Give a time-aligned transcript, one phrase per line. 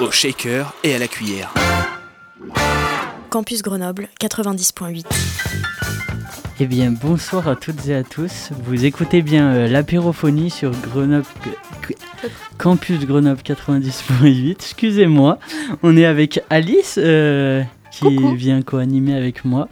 [0.00, 1.52] Au shaker et à la cuillère.
[3.30, 5.04] Campus Grenoble 90.8.
[6.60, 8.50] Eh bien, bonsoir à toutes et à tous.
[8.64, 11.26] Vous écoutez bien euh, l'apérophonie sur Grenoble,
[12.58, 14.50] Campus Grenoble 90.8.
[14.52, 15.38] Excusez-moi.
[15.82, 18.34] On est avec Alice euh, qui Coucou.
[18.34, 19.68] vient co-animer avec moi.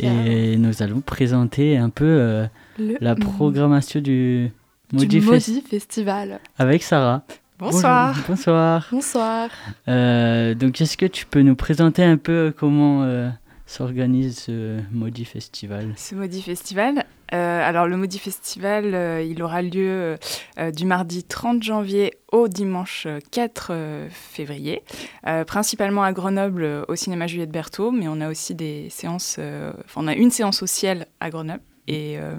[0.00, 2.46] Et nous allons présenter un peu euh,
[2.78, 4.50] Le la programmation du
[4.92, 6.40] Maudit du Fest Maudit Festival.
[6.58, 7.22] avec Sarah.
[7.62, 8.08] Bonsoir.
[8.12, 8.24] Bonjour.
[8.28, 8.88] Bonsoir.
[8.90, 9.48] Bonsoir.
[9.88, 13.28] Euh, donc, est-ce que tu peux nous présenter un peu comment euh,
[13.66, 15.92] s'organise ce Maudit Festival?
[15.96, 17.04] Ce Maudit Festival.
[17.32, 20.16] euh, alors, le Maudit Festival, euh, il aura lieu
[20.58, 24.82] euh, du mardi 30 janvier au dimanche euh, 4 euh, février,
[25.28, 29.36] euh, principalement à Grenoble euh, au cinéma Juliette Berthaud, mais on a aussi des séances.
[29.38, 32.34] euh, Enfin, on a une séance au ciel à Grenoble et, euh,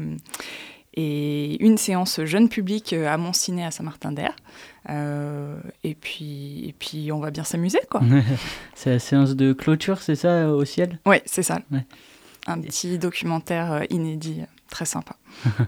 [0.96, 4.36] et une séance jeune public euh, à Montciné à Saint-Martin-d'Air.
[4.90, 8.02] Euh, et, puis, et puis, on va bien s'amuser, quoi.
[8.76, 11.00] C'est la séance de clôture, c'est ça, au ciel?
[11.06, 11.60] Oui, c'est ça.
[11.72, 11.86] Ouais.
[12.48, 15.16] Un petit documentaire euh, inédit, euh, très sympa.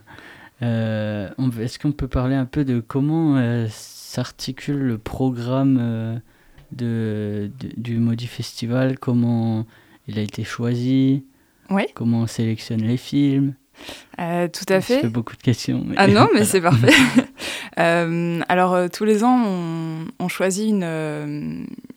[0.62, 6.18] Euh, Est-ce qu'on peut parler un peu de comment euh, s'articule le programme euh,
[6.72, 8.98] de, de- du Maudit Festival?
[8.98, 9.66] Comment
[10.08, 11.26] il a été choisi?
[11.70, 11.84] Oui.
[11.94, 13.56] Comment on sélectionne les films?
[14.20, 15.08] Euh, tout à Je fais fait.
[15.08, 15.84] beaucoup de questions.
[15.86, 16.92] mais- Ah non, mais c'est parfait.
[17.78, 20.84] Euh, alors, euh, tous les ans, on, on choisit une,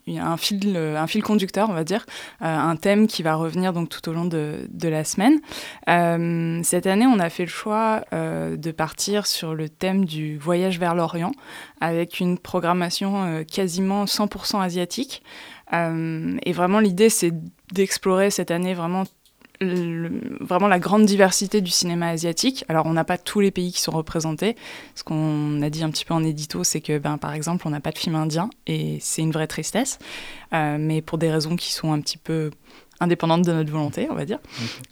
[0.09, 2.05] une- un, fil, un fil conducteur, on va dire,
[2.43, 5.39] euh, un thème qui va revenir donc tout au long de, de la semaine.
[6.65, 10.97] Cette année, on a fait le choix de partir sur le thème du voyage vers
[10.97, 11.31] l'Orient,
[11.81, 15.23] avec une programmation quasiment 100% asiatique.
[15.73, 17.33] Et vraiment, l'idée, c'est
[17.73, 19.05] d'explorer cette année vraiment
[19.61, 22.65] le- vraiment la grande diversité du cinéma asiatique.
[22.69, 24.57] Alors, on n'a pas tous les pays qui sont représentés.
[24.95, 27.71] Ce qu'on a dit un petit peu en édito, c'est que, ben, par exemple, on
[27.71, 29.99] n'a pas de film indien et c'est une vraie tristesse,
[30.55, 32.51] Euh, mais pour des raisons qui sont un petit peu
[33.01, 34.39] indépendantes de notre volonté, on va dire.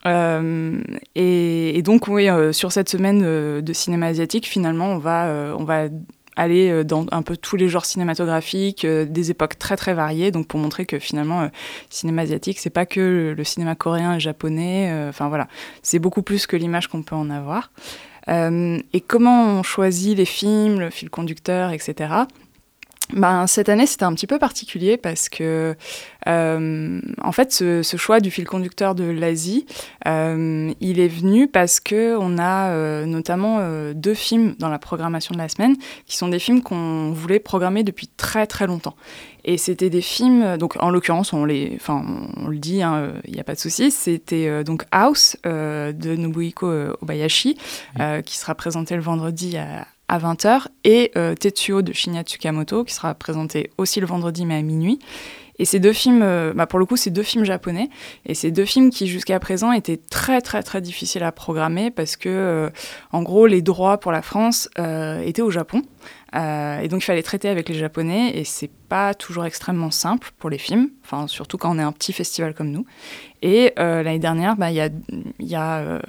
[0.05, 0.81] Euh,
[1.15, 5.27] et, et donc, oui, euh, sur cette semaine euh, de cinéma asiatique, finalement, on va,
[5.27, 5.89] euh, on va
[6.37, 10.31] aller euh, dans un peu tous les genres cinématographiques, euh, des époques très très variées,
[10.31, 11.49] donc pour montrer que finalement, euh,
[11.91, 15.47] cinéma asiatique, c'est pas que le, cinéma coréen et japonais, enfin voilà,
[15.83, 17.71] c'est beaucoup plus que l'image qu'on peut en avoir.
[18.29, 22.27] Et comment on choisit les films, le fil conducteur, etc.
[23.13, 25.77] Ben, cette année, c'était un petit peu particulier parce que,
[26.27, 29.65] euh, en fait, ce, ce choix du fil conducteur de l'Asie,
[30.09, 33.61] euh, il est venu parce que on a euh, notamment
[33.95, 37.85] deux films dans la programmation de la semaine qui sont des films qu'on voulait programmer
[37.85, 38.97] depuis très très longtemps.
[39.45, 42.05] Et c'était des films, donc en l'occurrence, on les, enfin,
[42.37, 42.81] on le dit,
[43.25, 43.93] il n'y a pas de souci.
[43.93, 46.69] C'était donc House de Nobuhiko
[47.01, 47.57] Obayashi,
[48.25, 52.95] qui sera présenté le vendredi à, à 20h, et euh, Tetsuo de Shinya Tsukamoto, qui
[52.95, 54.99] sera présenté aussi le vendredi mais à minuit.
[55.59, 57.89] Et ces deux films, euh, bah pour le coup, c'est deux films japonais,
[58.27, 62.17] et c'est deux films qui jusqu'à présent étaient très très très difficiles à programmer parce
[62.17, 62.71] que, euh,
[63.11, 65.83] en gros, les droits pour la France étaient au Japon.
[66.35, 70.31] Euh, et donc il fallait traiter avec les Japonais et c'est pas toujours extrêmement simple
[70.39, 72.85] pour les films, enfin surtout quand on est un petit festival comme nous.
[73.43, 74.77] Et euh, l'année dernière, bah, il
[75.41, 76.01] y a, euh,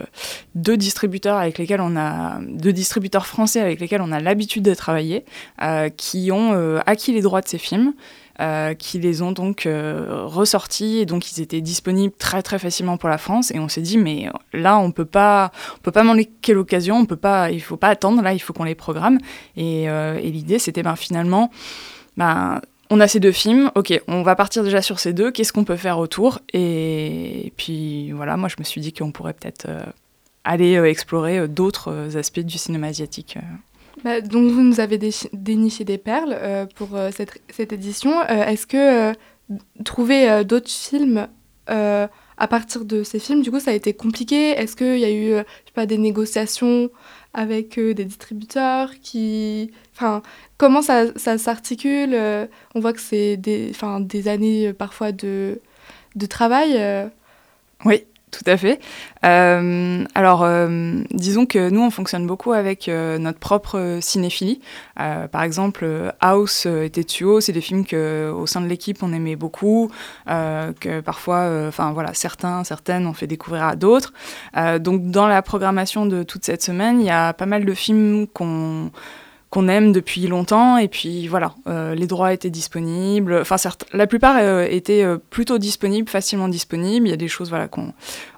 [0.56, 4.74] deux distributeurs avec lesquels on a deux distributeurs français avec lesquels on a l'habitude de
[4.74, 5.24] travailler,
[5.98, 7.94] qui ont acquis les droits de ces films.
[8.40, 11.00] Euh, qui les ont donc euh, ressortis.
[11.00, 13.52] Et donc ils étaient disponibles très très facilement pour la France.
[13.52, 17.06] Et on s'est dit mais là on peut pas on peut pas manquer l'occasion on
[17.06, 18.22] peut pas il faut pas attendre.
[18.22, 19.18] Là il faut qu'on les programme.
[19.56, 21.50] Et, euh, et l'idée c'était ben finalement
[22.16, 25.52] ben on a ces deux films, ok, on va partir déjà sur ces deux, qu'est-ce
[25.52, 26.40] qu'on peut faire autour?
[26.54, 29.68] Et, puis voilà, moi je me suis dit qu'on pourrait peut-être
[30.46, 33.38] aller explorer d'autres aspects du cinéma asiatique.
[34.04, 35.00] Bah, donc vous nous avez
[35.34, 38.12] déniché des perles euh, pour euh, cette, cette édition.
[38.30, 39.14] Euh, Est-ce que
[39.84, 41.28] trouver d'autres films
[41.68, 44.52] à partir de ces films, du coup, ça a été compliqué?
[44.52, 46.90] Est-ce qu'il y a eu je sais pas, des négociations
[47.34, 49.72] avec des distributeurs qui...
[49.96, 50.22] Enfin,
[50.58, 52.16] comment ça, ça s'articule?
[52.76, 53.72] On voit que c'est des,
[54.02, 55.60] des années parfois de,
[56.16, 56.80] de travail.
[57.86, 58.80] Oui, tout à fait.
[59.26, 64.60] Euh, alors, euh, disons que nous, on fonctionne beaucoup avec euh, notre propre cinéphilie.
[64.96, 69.36] par exemple, House et Tetsuo, c'est des films que, au sein de l'équipe, on aimait
[69.38, 69.90] beaucoup,
[70.28, 74.14] que parfois, enfin voilà, certains, certaines, on fait découvrir à d'autres.
[74.80, 78.28] donc, dans la programmation de toute cette semaine, il y a pas mal de films
[78.28, 78.92] qu'on
[79.50, 80.78] qu'on aime depuis longtemps.
[80.78, 83.40] Et puis voilà euh, les droits étaient disponibles.
[83.42, 87.08] Enfin certes la plupart euh, étaient euh, plutôt disponibles facilement disponibles.
[87.08, 87.94] Il y a des choses voilà qu'on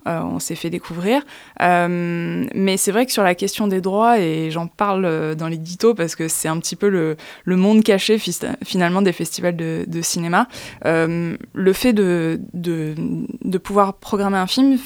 [0.06, 1.22] on s'est fait découvrir
[1.60, 6.16] mais c'est vrai que sur la question des droits et j'en parle dans l'édito parce
[6.16, 8.18] que c'est un petit peu le, le monde caché
[8.64, 10.48] finalement des festivals de, cinéma
[10.84, 14.78] le fait de, de, pouvoir programmer un film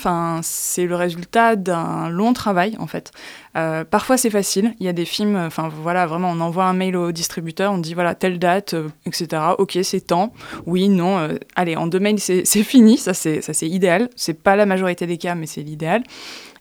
[0.41, 3.11] c'est le résultat d'un long travail en fait
[3.53, 6.95] parfois c'est facile il y a des films enfin voilà vraiment, on envoie un mail
[6.95, 9.41] au distributeur, on dit voilà, telle date, euh, etc.
[9.57, 10.33] Ok, c'est temps.
[10.65, 11.17] Oui, non.
[11.17, 12.97] Euh, allez, en deux mails, c'est fini.
[12.97, 14.09] Ça, c'est idéal.
[14.15, 16.03] C'est pas la majorité des cas, mais c'est l'idéal.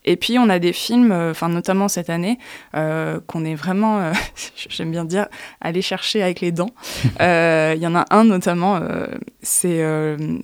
[0.05, 2.39] Et puis on a des films, euh, enfin notamment cette année,
[2.75, 4.13] euh, qu'on est vraiment, euh,
[4.69, 5.27] j'aime bien dire,
[5.61, 6.71] aller chercher avec les dents.
[7.21, 8.81] Il y en a un notamment,
[9.41, 9.83] c'est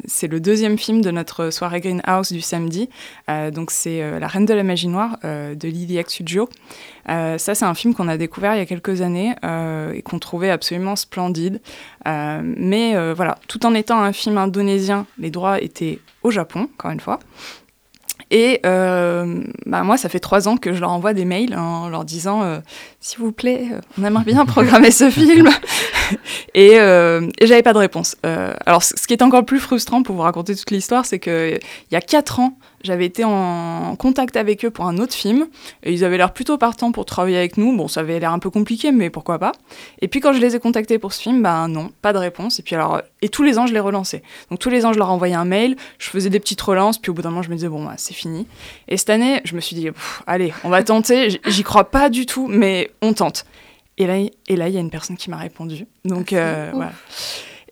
[0.07, 2.89] c'est le deuxième film de notre soirée Greenhouse du samedi.
[3.53, 6.49] donc c'est La Reine de la Magie Noire de Lily Exudio.
[7.07, 9.35] ça c'est un film qu'on a découvert il y a quelques années
[9.95, 11.61] et qu'on trouvait absolument splendide.
[12.07, 17.01] mais voilà, tout en étant un film indonésien, les droits étaient au Japon, encore une
[17.01, 17.19] fois.
[18.31, 21.89] Et euh, bah moi, ça fait trois ans que je leur envoie des mails en
[21.89, 22.61] leur disant euh,
[23.01, 25.49] S'il vous plaît, euh, on aimerait bien programmer ce film.
[26.55, 28.17] et, et j'avais pas de réponse.
[28.23, 31.61] alors, ce qui est encore plus frustrant pour vous raconter toute l'histoire, c'est qu'il
[31.91, 35.49] y a quatre ans, j'avais été en contact avec eux pour un autre film,
[35.83, 37.77] et ils avaient l'air plutôt partants pour travailler avec nous.
[37.77, 39.53] Bon, ça avait l'air un peu compliqué, mais pourquoi pas.
[40.01, 42.61] Et puis quand je les ai contactés pour ce film, bah non, pas de réponse.
[42.61, 44.23] Et puis alors, et tous les ans, je les relançais.
[44.51, 47.11] Donc tous les ans, je leur envoyais un mail, je faisais des petites relances, puis
[47.11, 48.47] au bout d'un moment, je me disais, bon, bah, c'est fini.
[48.87, 49.89] Et cette année, je me suis dit,
[50.27, 51.41] allez, on va tenter.
[51.47, 53.45] J'y crois pas du tout, mais on tente.
[53.97, 55.87] Et là, et là, il y a une personne qui m'a répondu.
[56.05, 56.93] Donc, ah, euh, voilà.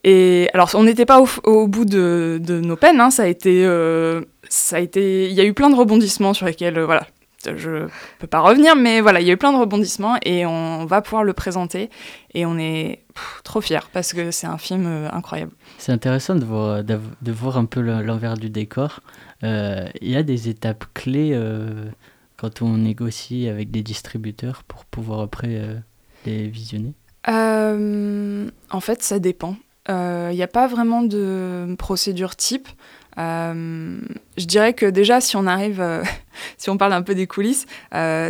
[0.06, 3.00] Et alors, on n'était pas au, bout de, nos peines.
[3.00, 3.10] Hein.
[3.10, 6.46] Ça a été, euh, ça a été, il y a eu plein de rebondissements sur
[6.46, 7.08] lesquels, euh, voilà,
[7.44, 7.88] je
[8.20, 11.02] peux pas revenir, mais voilà, il y a eu plein de rebondissements et on va
[11.02, 11.90] pouvoir le présenter
[12.34, 13.00] et on est
[13.42, 15.50] trop fiers parce que c'est un film euh, incroyable.
[15.78, 19.00] C'est intéressant de voir, de voir un peu l'envers du décor.
[19.42, 21.36] Il y a des étapes clés
[22.36, 25.82] quand on négocie avec des distributeurs pour pouvoir après
[26.24, 26.94] les visionner?
[27.28, 29.56] en fait, ça dépend.
[29.88, 32.68] Il euh, n'y a pas vraiment de procédure type.
[33.18, 33.98] Euh,
[34.36, 36.02] je dirais que déjà, si on arrive, euh,
[36.58, 37.66] si on parle un peu des coulisses,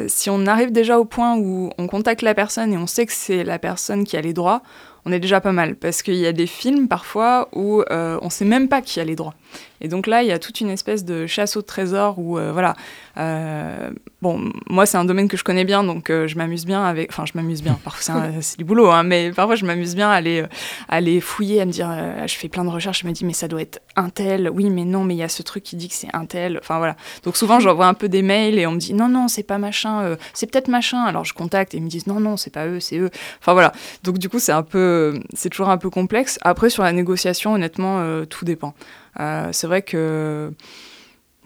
[0.09, 3.13] si on arrive déjà au point où on contacte la personne et on sait que
[3.13, 4.63] c'est la personne qui a les droits,
[5.07, 5.77] on est déjà pas mal.
[5.77, 9.05] Parce qu'il y a des films parfois où on ne sait même pas qui a
[9.05, 9.35] les droits.
[9.81, 12.75] Et donc là, il y a toute une espèce de chasse au trésor où, voilà,
[13.19, 13.91] euh,
[14.21, 17.11] bon, moi, c'est un domaine que je connais bien, donc euh, je m'amuse bien avec.
[17.11, 17.79] Enfin, je m'amuse bien.
[17.83, 20.47] Parfois, c'est du boulot, hein, mais parfois, je m'amuse bien à aller, euh,
[20.89, 21.91] aller fouiller, à me dire.
[22.27, 24.51] je fais plein de recherches, je me dis, mais ça doit être un tel.
[24.51, 26.59] Oui, mais non, mais il y a ce truc qui dit que c'est un tel.
[26.59, 26.97] Enfin, voilà.
[27.23, 29.59] Donc, souvent, j'envoie un peu des mails et on me dit, non, non, c'est pas
[29.59, 31.03] machin, c'est peut-être machin.
[31.05, 33.11] Alors, je contacte et ils me disent, non, non, c'est pas eux, c'est eux.
[33.41, 33.73] Enfin, voilà.
[34.03, 35.21] Donc, du coup, c'est un peu.
[35.35, 36.39] C'est toujours un peu complexe.
[36.43, 38.75] Après, sur la négociation, honnêtement, tout dépend.
[39.19, 40.53] C'est vrai que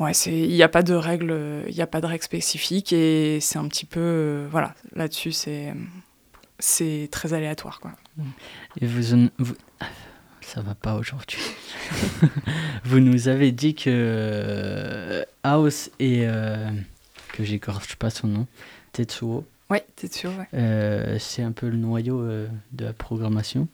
[0.01, 3.39] Ouais, il n'y a pas de règles, il n'y a pas de règles spécifiques et
[3.43, 5.75] c'est un petit peu, euh, voilà, là-dessus c'est,
[6.59, 7.93] c'est très aléatoire quoi.
[8.81, 9.55] Et vous, vous...
[10.41, 11.43] ça va pas aujourd'hui.
[12.85, 16.71] vous nous avez dit que euh, House et euh,
[17.35, 18.47] que j'écorche pas son nom,
[18.93, 19.45] Tetsuo.
[19.69, 20.31] Ouais, Tetsuo.
[20.31, 21.19] Ouais.
[21.19, 23.69] c'est un peu le noyau de la programmation.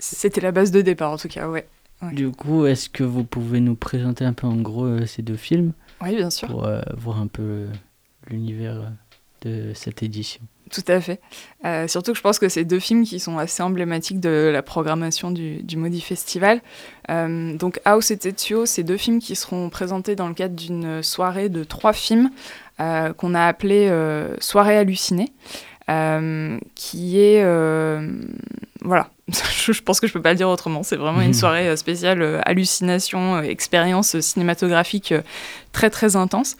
[0.00, 1.68] C'était la base de départ en tout cas, ouais.
[2.12, 5.36] Du coup, est-ce que vous pouvez nous présenter un peu en gros euh, ces deux
[5.36, 6.48] films Oui, bien sûr.
[6.48, 7.66] Pour euh, voir un peu euh,
[8.28, 8.92] l'univers
[9.42, 10.40] de cette édition?
[10.70, 11.20] Tout à fait.
[11.88, 15.32] surtout que je pense que c'est deux films qui sont assez emblématiques de la programmation
[15.32, 16.62] du, du Maudit Festival.
[17.08, 21.48] donc House et Tetsuo, c'est deux films qui seront présentés dans le cadre d'une soirée
[21.48, 22.30] de trois films
[22.78, 23.90] qu'on a appelée
[24.38, 25.32] Soirée hallucinée.
[26.76, 27.42] qui est
[28.82, 29.10] voilà,
[29.72, 30.82] je pense que je peux pas le dire autrement.
[30.82, 31.34] C'est vraiment une mhm.
[31.34, 35.14] soirée euh, spéciale euh, hallucination, euh, expérience cinématographique
[35.72, 36.56] très très intense.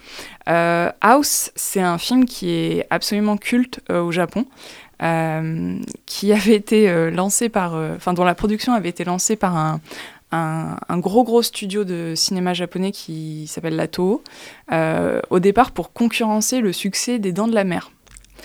[0.46, 4.46] House, c'est un film qui est absolument culte au Japon.
[6.06, 9.80] qui avait été lancé par, enfin dont la production avait été lancée par un,
[10.32, 14.24] un, gros gros studio de cinéma japonais qui s'appelle la Toho,
[15.30, 17.92] au départ pour concurrencer le succès des Dents de la Mer.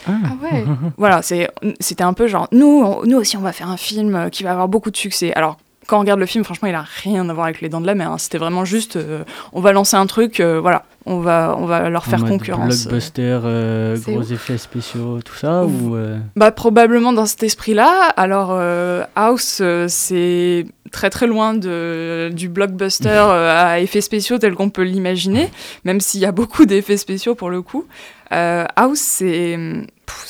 [0.07, 0.65] Ah, ah ouais.
[0.97, 4.43] voilà, c'était un peu genre nous, nous aussi on va faire un film euh, qui
[4.43, 5.33] va avoir beaucoup de succès.
[5.33, 7.81] Alors quand on regarde le film, franchement, il a rien à voir avec les Dents
[7.81, 8.11] de la Mer.
[8.11, 8.17] Hein.
[8.17, 9.23] C'était vraiment juste, euh,
[9.53, 12.83] on va lancer un truc, euh, voilà, on va, on va leur faire concurrence.
[12.85, 16.17] Blockbuster, euh, gros effets spéciaux, tout ça ou euh?
[16.35, 18.07] Bah, Probablement dans cet esprit-là.
[18.17, 24.69] Alors, euh, House, c'est très très loin de, du blockbuster à effets spéciaux tel qu'on
[24.69, 25.49] peut l'imaginer,
[25.83, 27.85] même s'il y a beaucoup d'effets spéciaux pour le coup.
[28.31, 29.57] House, c'est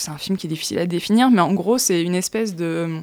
[0.08, 3.02] un film qui est difficile à définir, mais en gros, c'est une espèce de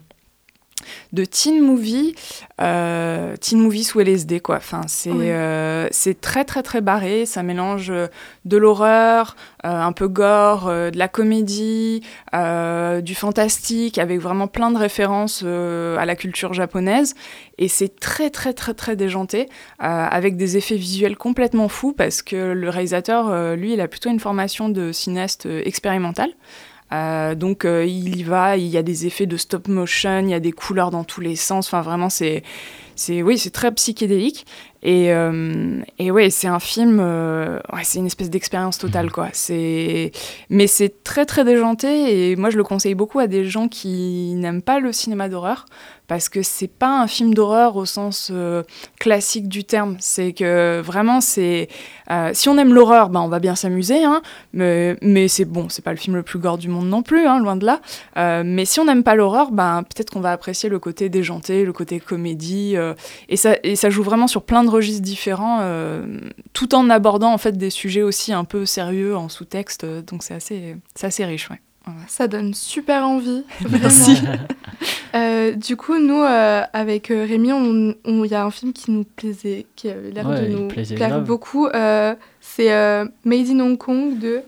[1.13, 2.15] de teen movie,
[2.61, 4.57] euh, teen movie sous LSD quoi.
[4.57, 7.27] Enfin, c'est euh, c'est très très très barré.
[7.27, 8.07] Ça mélange euh,
[8.45, 15.45] de l'horreur, un peu gore, de la comédie, du fantastique, avec vraiment plein de références
[15.45, 17.15] à la culture japonaise.
[17.59, 19.49] Et c'est très très très très déjanté,
[19.79, 24.21] avec des effets visuels complètement fous parce que le réalisateur, lui, il a plutôt une
[24.21, 26.31] formation de cinéaste expérimental.
[26.93, 30.31] Euh, donc euh, il y va, il y a des effets de stop motion, il
[30.31, 31.67] y a des couleurs dans tous les sens.
[31.67, 32.43] Enfin vraiment c'est
[32.95, 34.45] c'est oui c'est très psychédélique
[34.85, 39.29] et, euh, et ouais, c'est un film, euh, ouais, c'est une espèce d'expérience totale, quoi.
[39.33, 40.11] C'est,
[40.51, 44.35] mais c'est très très déjanté et moi je le conseille beaucoup à des gens qui
[44.35, 45.67] n'aiment pas le cinéma d'horreur
[46.13, 48.65] parce que c'est pas un film d'horreur au sens euh,
[49.01, 49.97] classique du terme.
[49.99, 51.69] C'est que vraiment c'est,
[52.35, 54.21] si on aime l'horreur, ben on va bien s'amuser, hein,
[54.53, 57.27] mais, mais c'est bon, c'est pas le film le plus gore du monde non plus,
[57.27, 57.81] hein, loin de là.
[58.43, 61.73] mais si on n'aime pas l'horreur, ben peut-être qu'on va apprécier le côté déjanté, le
[61.73, 62.77] côté comédie
[63.31, 66.05] et ça et ça joue vraiment sur plein de registres différents, euh,
[66.53, 69.87] tout en abordant en fait des sujets aussi un peu sérieux en sous-texte.
[69.87, 71.61] Donc c'est assez, assez riche, ouais.
[72.07, 73.45] Ça donne super envie.
[73.71, 74.19] Merci.
[75.15, 79.67] Euh, du coup, nous, euh, avec Rémi, il y a un film qui nous plaisait,
[79.77, 81.69] qui a l'air de nous plaire beaucoup.
[82.41, 84.43] c'est Made in Hong Kong de,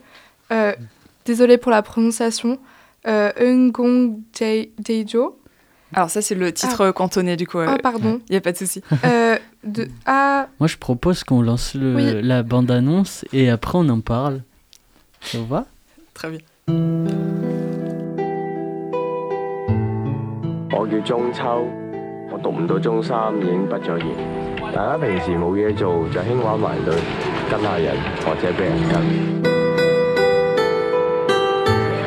[1.27, 2.59] désolé pour la prononciation,
[3.05, 4.21] Eun Gong
[4.79, 5.39] Daejo.
[5.95, 6.93] Alors ça, c'est le titre ah.
[6.93, 7.59] cantonné du coup.
[7.59, 8.21] Ah, pardon.
[8.29, 8.83] Il n'y a pas de souci.
[9.05, 10.49] Euh, de A...
[10.59, 14.43] Moi, je propose qu'on lance le, la bande-annonce et après on en parle.
[15.21, 15.67] Ça vous va?
[16.13, 16.41] Très bien.
[16.67, 16.73] 我
[20.91, 21.67] 叫中秋，
[22.31, 24.05] 我讀唔到中三已經畢咗業。
[24.75, 26.95] 大家平時冇嘢做就興玩埋隊，
[27.51, 27.95] 跟下人
[28.25, 28.95] 或者俾人跟。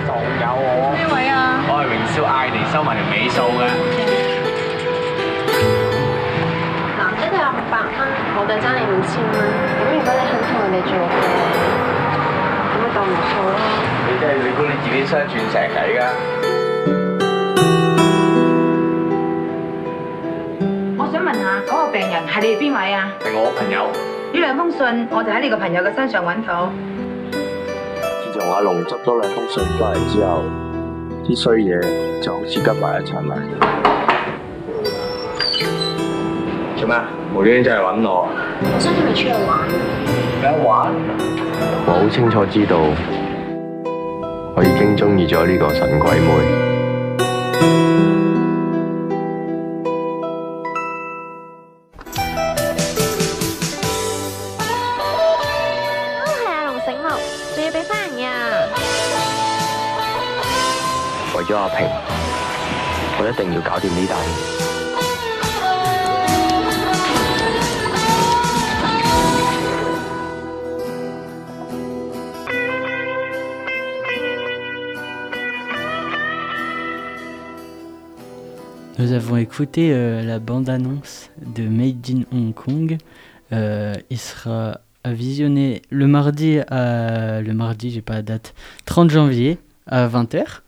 [0.07, 3.63] 仲有我呢位啊，我係榮少嗌嚟收埋條尾數嘅。
[6.97, 7.93] 男仔都有五百蚊，
[8.35, 9.37] 我哋爭你五千蚊。
[9.77, 11.13] 咁如果你肯同人哋做嘅，
[12.73, 13.53] 咁咪當唔數咯。
[14.07, 16.01] 你真係你估你自己雙鑽石嚟㗎？
[20.97, 23.11] 我想問下嗰個病人係你哋邊位啊？
[23.21, 23.87] 係我朋友。
[24.33, 26.69] 呢兩封信我就喺你個朋友嘅身上揾到。
[28.23, 30.43] 自從阿龍執咗兩封信翻嚟之後。
[31.25, 33.35] 啲衰嘢就好似跟埋一齊埋。
[36.77, 36.95] 做咩？
[37.35, 38.29] 無端端真係揾我？
[38.63, 39.67] 我想同你出去玩。
[40.41, 40.93] 咩玩？
[41.85, 42.79] 我好清楚知道，
[44.77, 46.67] 經中意咗呢個神鬼妹。
[61.47, 61.87] 咗阿平，
[63.19, 64.66] 我一定要搞掂呢單。
[79.37, 82.97] Avons écouté euh, la bande-annonce de Made in Hong Kong.
[83.51, 89.11] Euh, il sera à visionner le mardi, à, le mardi, j'ai pas la date, 30
[89.11, 90.61] janvier à 20h.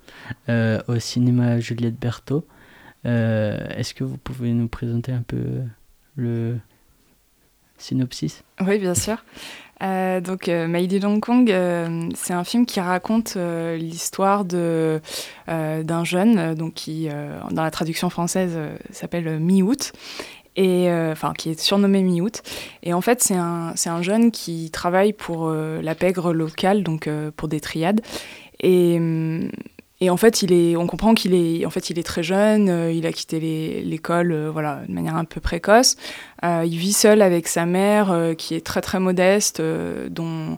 [0.50, 2.46] Euh, au cinéma Juliette Berthaud.
[3.08, 5.64] Euh, est-ce que vous pouvez nous présenter un peu
[6.16, 6.60] le
[7.80, 8.44] synopsis?
[8.62, 9.26] Oui, bien sûr.
[9.82, 11.54] Euh, donc, euh, Made in Hong Kong,
[12.16, 13.38] c'est un film qui raconte
[13.78, 15.02] l'histoire de
[15.48, 17.08] d'un jeune, donc qui,
[17.52, 18.58] dans la traduction française,
[18.92, 19.94] s'appelle Mi-Août,
[20.56, 22.42] et enfin qui est surnommé Mi-Août.
[22.84, 27.10] Et en fait, c'est un, c'est un jeune qui travaille pour la pègre locale, donc
[27.36, 28.02] pour des triades.
[28.62, 29.50] Et hum,
[30.02, 32.70] et en fait, il est, on comprend qu'il est, en fait, il est très jeune,
[32.70, 35.98] euh, il a quitté l'école, euh, voilà, de manière un peu précoce.
[36.46, 40.58] Euh, il vit seul avec sa mère, qui est très très modeste, dont,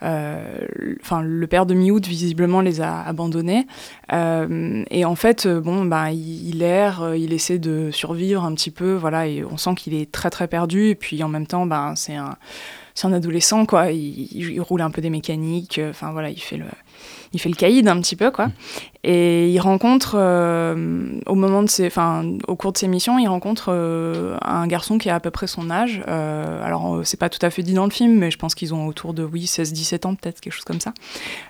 [0.00, 3.66] enfin, le père de Miout visiblement les a abandonnés.
[4.12, 8.94] et en fait, bon, bah, il, il erre, il essaie de survivre un petit peu,
[8.94, 10.90] voilà, et on sent qu'il est très très perdu.
[10.90, 12.36] Et puis en même temps, bah, c'est un,
[12.94, 13.90] c'est un adolescent, quoi.
[13.90, 16.66] Il, roule un peu des mécaniques, enfin voilà, il fait le
[17.32, 18.48] il fait le caïd un petit peu, quoi.
[19.08, 21.90] Et il rencontre, au moment de ses,
[22.48, 25.70] au cours de ses missions, il rencontre un garçon qui a à peu près son
[25.70, 26.02] âge.
[26.08, 28.88] alors, c'est pas tout à fait dit dans le film, mais je pense qu'ils ont
[28.88, 30.92] autour de, oui, 16-17 ans, peut-être, quelque chose comme ça.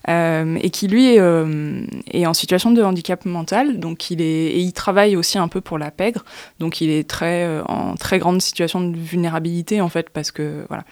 [0.07, 3.81] et qui, lui, est en situation de handicap mental.
[3.81, 6.27] Donc, il est, et il travaille aussi un peu pour la pègre.
[6.61, 10.85] Donc, il est très, en très grande situation de vulnérabilité, en fait, parce que, voilà.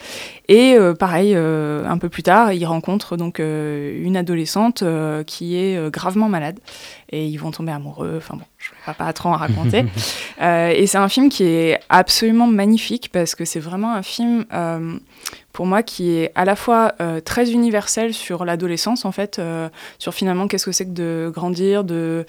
[0.49, 4.83] Et pareil, un peu plus tard, il rencontre donc une adolescente
[5.26, 6.53] qui est gravement malade
[7.11, 8.14] et ils vont tomber amoureux.
[8.18, 9.84] Enfin bon, je ne vais pas trop en raconter.
[10.42, 14.44] euh, et c'est un film qui est absolument magnifique parce que c'est vraiment un film,
[14.52, 14.96] euh,
[15.52, 19.40] pour moi, qui est à la fois euh, très universel sur l'adolescence, en fait,
[19.99, 22.26] sur finalement qu'est-ce que c'est que de grandir, de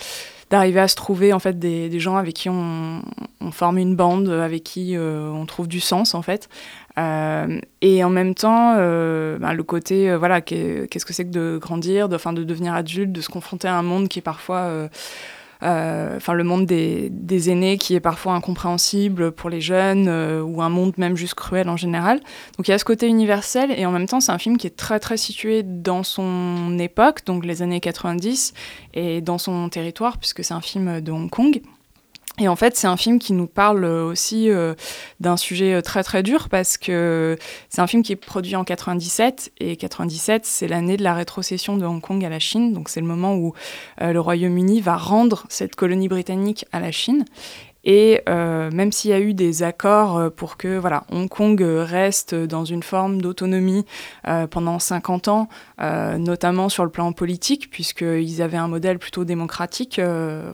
[0.51, 3.01] d'arriver à se trouver en fait des, des gens avec qui on,
[3.41, 6.49] on, forme une bande, avec qui on trouve du sens en fait.
[6.97, 11.31] Euh, et en même temps, euh, ben, le côté, euh, voilà, qu'est-ce que c'est que
[11.31, 14.71] de grandir, de, de devenir adulte, de se confronter à un monde qui est parfois,
[15.61, 20.09] enfin, le monde des, des, aînés qui est parfois incompréhensible pour les jeunes,
[20.41, 22.19] ou un monde même juste cruel en général.
[22.57, 24.67] Donc il y a ce côté universel, et en même temps, c'est un film qui
[24.67, 28.53] est très très situé dans son époque, donc les années 90,
[28.93, 31.61] et dans son territoire, puisque c'est un film de Hong Kong.
[32.37, 34.73] Et en fait, c'est un film qui nous parle aussi euh,
[35.21, 37.37] d'un sujet euh, très très dur parce que
[37.69, 41.77] c'est un film qui est produit en 97 et 97 c'est l'année de la rétrocession
[41.77, 43.53] de Hong Kong à la Chine, donc c'est le moment où
[44.01, 47.23] euh, le Royaume-Uni va rendre cette colonie britannique à la Chine.
[47.85, 51.61] Et euh, même s'il y a eu des accords euh, pour que voilà, Hong Kong
[51.61, 53.85] reste dans une forme d'autonomie
[54.27, 55.47] euh, pendant 50 ans,
[55.79, 60.01] notamment sur le plan politique, puisqu'ils avaient un modèle plutôt démocratique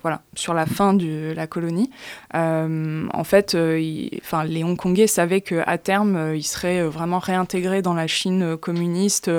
[0.02, 1.90] voilà, sur la fin de la colonie,
[2.34, 8.58] en fait, il, les Hongkongais savaient qu'à terme, ils seraient vraiment réintégrés dans la Chine
[8.58, 9.30] communiste.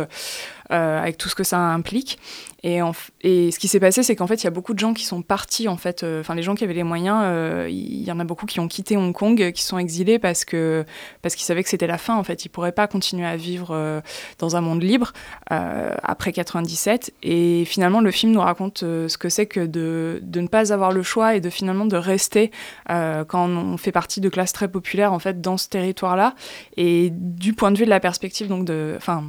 [0.72, 2.18] Avec tout ce que ça implique.
[2.64, 5.04] Et, ce qui s'est passé, c'est qu'en fait, il y a beaucoup de gens qui
[5.04, 8.12] sont partis, en fait, euh, enfin, les gens qui avaient les moyens, euh, il y
[8.12, 10.84] en a beaucoup qui ont quitté Hong Kong, euh, qui sont exilés parce que
[11.22, 12.44] parce qu'ils savaient que c'était la fin, en fait.
[12.44, 14.00] Ils pourraient pas continuer à vivre euh,
[14.38, 15.12] dans un monde libre
[15.50, 17.12] euh, après 97.
[17.24, 20.72] Et finalement, le film nous raconte euh, ce que c'est que de, de ne pas
[20.72, 22.50] avoir le choix et de finalement de rester
[22.88, 26.34] quand on fait partie de classes très populaires, en fait, dans ce territoire-là.
[26.76, 29.24] Et du point de vue de la perspective, donc, enfin,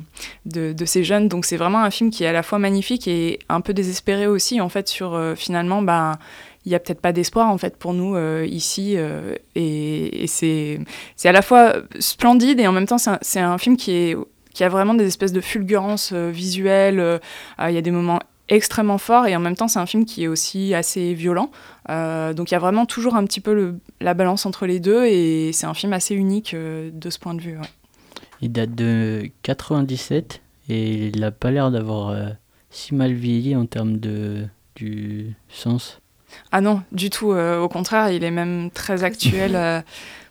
[0.45, 1.27] de ces jeunes.
[1.33, 4.27] Donc, c'est vraiment un film qui est à la fois magnifique et un peu désespéré
[4.27, 6.19] aussi en fait sur euh, finalement bah
[6.65, 10.79] il y a peut-être pas d'espoir en fait pour nous euh, ici euh, et, c'est
[11.15, 14.17] c'est à la fois splendide et en même temps c'est un, un, film qui est
[14.53, 17.17] qui a vraiment des espèces de fulgurances visuelles euh,
[17.67, 18.19] il y a des moments
[18.49, 21.49] extrêmement forts et en même temps c'est un film qui est aussi assez violent.
[21.87, 25.51] Donc il y a vraiment toujours un petit peu la balance entre les deux et
[25.53, 27.57] c'est un film assez unique de ce point de vue
[28.41, 32.15] il date de 97 et il n'a pas l'air d'avoir
[32.69, 34.45] si mal vieilli en termes de,
[34.75, 36.01] du sens
[36.51, 37.31] Ah non, du tout.
[37.31, 39.55] Euh, au contraire, il est même très actuel.
[39.55, 39.81] euh,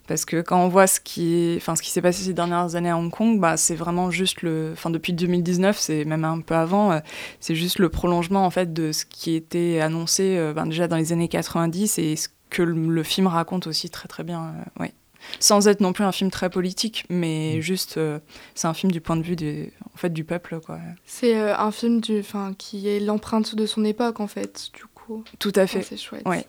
[0.08, 2.90] parce que quand on voit ce qui, enfin, ce qui s'est passé ces dernières années
[2.90, 6.54] à Hong Kong, bah, c'est vraiment juste le, enfin, depuis 2019, c'est même un peu
[6.54, 6.98] avant, euh,
[7.40, 10.96] c'est juste le prolongement en fait de ce qui était annoncé euh, ben, déjà dans
[10.96, 14.42] les années 90 et ce que le, le film raconte aussi très très bien.
[14.42, 14.92] Euh, ouais
[15.40, 17.60] sans être non plus un film très politique, mais mmh.
[17.60, 18.18] juste euh,
[18.54, 20.60] c'est un film du point de vue des, en fait, du peuple.
[20.60, 20.78] quoi.
[21.04, 22.22] C'est euh, un film du,
[22.58, 25.24] qui est l'empreinte de son époque, en fait, du coup.
[25.38, 25.82] Tout à fait.
[25.82, 26.26] c'est chouette.
[26.26, 26.46] Ouais.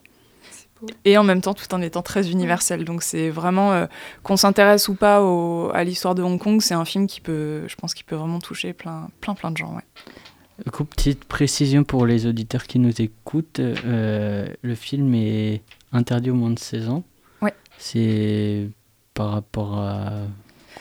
[1.05, 2.79] Et en même temps, tout en étant très universel.
[2.79, 2.85] Ouais.
[2.85, 3.85] Donc c'est vraiment, euh,
[4.21, 7.67] qu'on s'intéresse ou pas au, à l'histoire de Hong Kong, c'est un film qui peut,
[7.67, 9.73] je pense, qui peut vraiment toucher plein, plein, plein de gens.
[9.75, 9.83] Ouais.
[10.71, 16.35] Coup, petite précision pour les auditeurs qui nous écoutent, euh, le film est interdit au
[16.35, 17.03] moins de 16 ans.
[17.43, 17.53] Ouais.
[17.77, 18.69] C'est
[19.13, 20.11] par rapport à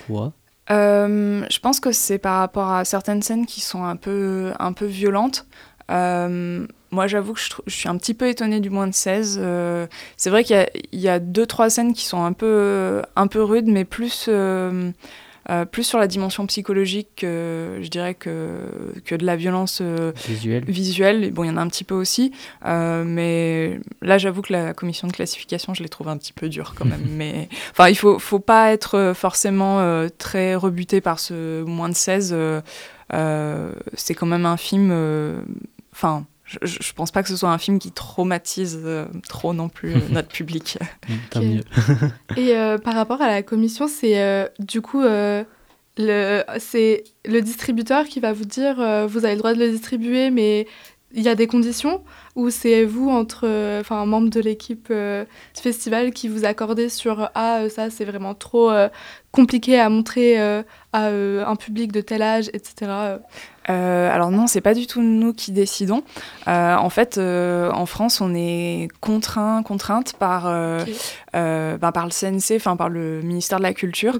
[0.07, 0.33] quoi?
[0.71, 4.73] Euh, Je pense que c'est par rapport à certaines scènes qui sont un peu, un
[4.73, 5.47] peu violentes.
[5.91, 9.39] Euh, moi, j'avoue que je, je, suis un petit peu étonnée du moins de 16.
[9.41, 13.27] Euh, c'est vrai qu'il y, y, a deux, trois scènes qui sont un peu, un
[13.27, 14.29] peu rudes, mais plus
[15.51, 18.69] euh, plus sur la dimension psychologique, je dirais, que,
[19.05, 20.65] que de la violence euh, visuelle.
[20.65, 21.33] visuelle.
[21.33, 22.33] Bon, il y en a un petit peu aussi,
[22.65, 26.49] euh, mais là, j'avoue que la commission de classification, je les trouve un petit peu
[26.49, 27.07] dure quand même.
[27.11, 32.37] mais enfin, il faut, faut pas être forcément très rebuté par ce moins de 16.
[33.11, 34.93] c'est quand même un film.
[35.93, 36.27] Enfin
[36.63, 39.95] je, je pense pas que ce soit un film qui traumatise euh, trop non plus
[39.95, 40.79] euh, notre public.
[41.31, 41.49] Tant okay.
[41.49, 41.65] mieux.
[42.37, 45.45] Et euh, par rapport à la commission, c'est du coup le
[46.59, 48.77] c'est le distributeur qui va vous dire
[49.09, 50.67] vous avez le droit de le distribuer, mais
[51.15, 52.03] il y a des conditions?
[52.37, 53.47] Ou c'est vous entre
[53.81, 58.07] enfin un membre de l'équipe euh, du festival qui vous accordez sur ah ça c'est
[58.07, 58.89] vraiment trop euh,
[59.33, 60.63] compliqué à montrer euh,
[60.93, 63.19] à un public de tel âge etc
[63.67, 66.03] alors non, c'est pas du tout nous qui décidons.
[66.47, 70.45] en fait, en France, on est contraint, contrainte par,
[71.33, 74.19] ben, par le CNC, enfin par le ministère de la Culture,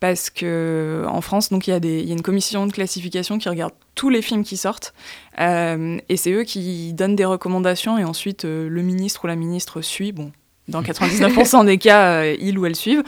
[0.00, 3.48] parce que en France, donc il y, a y a une commission de classification qui
[3.48, 4.94] regarde tous les films qui sortent,
[5.38, 10.12] et c'est eux qui donnent des recommandations, et ensuite le ministre ou la ministre suit.
[10.12, 10.32] Bon,
[10.68, 13.02] dans 99% des cas, euh, ils ou elles suivent.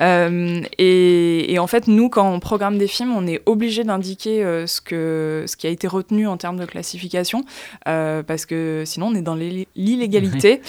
[0.00, 4.66] Euh, et, en fait, nous, quand on programme des films, on est obligé d'indiquer euh,
[4.66, 7.44] ce, que, ce qui a été retenu en termes de classification,
[7.84, 10.60] parce que sinon, on est dans l'illégalité.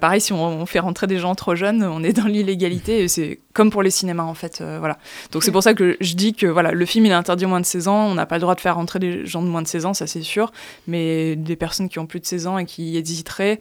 [0.00, 3.38] pareil, si on, fait rentrer des gens trop jeunes, on est dans l'illégalité, et c'est
[3.54, 4.62] comme pour les cinémas, en fait.
[4.78, 4.98] voilà.
[5.32, 7.60] Donc c'est pour ça que je dis que voilà, le film, il est interdit moins
[7.60, 9.62] de 16 ans, on n'a pas le droit de faire rentrer des gens de moins
[9.62, 10.52] de 16 ans, ça c'est sûr,
[10.86, 13.60] mais des personnes qui ont plus de 16 ans et qui hésiteraient...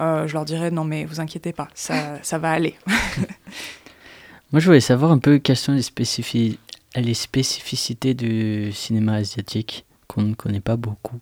[0.00, 2.76] Euh, je leur dirais non mais vous inquiétez pas, ça, ça va aller.
[4.52, 6.58] Moi je voulais savoir un peu quelles sont les, spécifi
[6.94, 11.18] les spécificités du cinéma asiatique qu'on ne connaît pas beaucoup.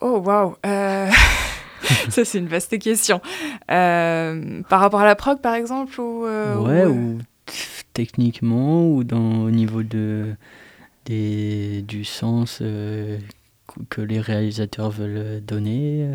[0.00, 1.10] Oh waouh euh,
[2.08, 3.20] Ça c'est une vaste question.
[3.70, 7.18] Euh, par rapport à la prog par exemple ou, Ouais, ou...
[7.92, 10.34] techniquement ou dans, au niveau de,
[11.04, 12.62] des, du sens
[13.88, 16.08] que les réalisateurs veulent donner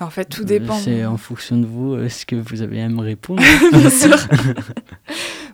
[0.00, 0.76] en fait, tout dépend.
[0.76, 4.16] C'est en fonction de vous, est-ce que vous avez à me répondre Bien sûr.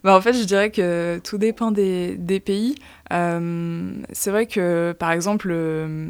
[0.03, 2.75] bah, en fait, je dirais que tout dépend des, des pays.
[3.13, 6.09] Euh, c'est vrai que, par exemple, euh,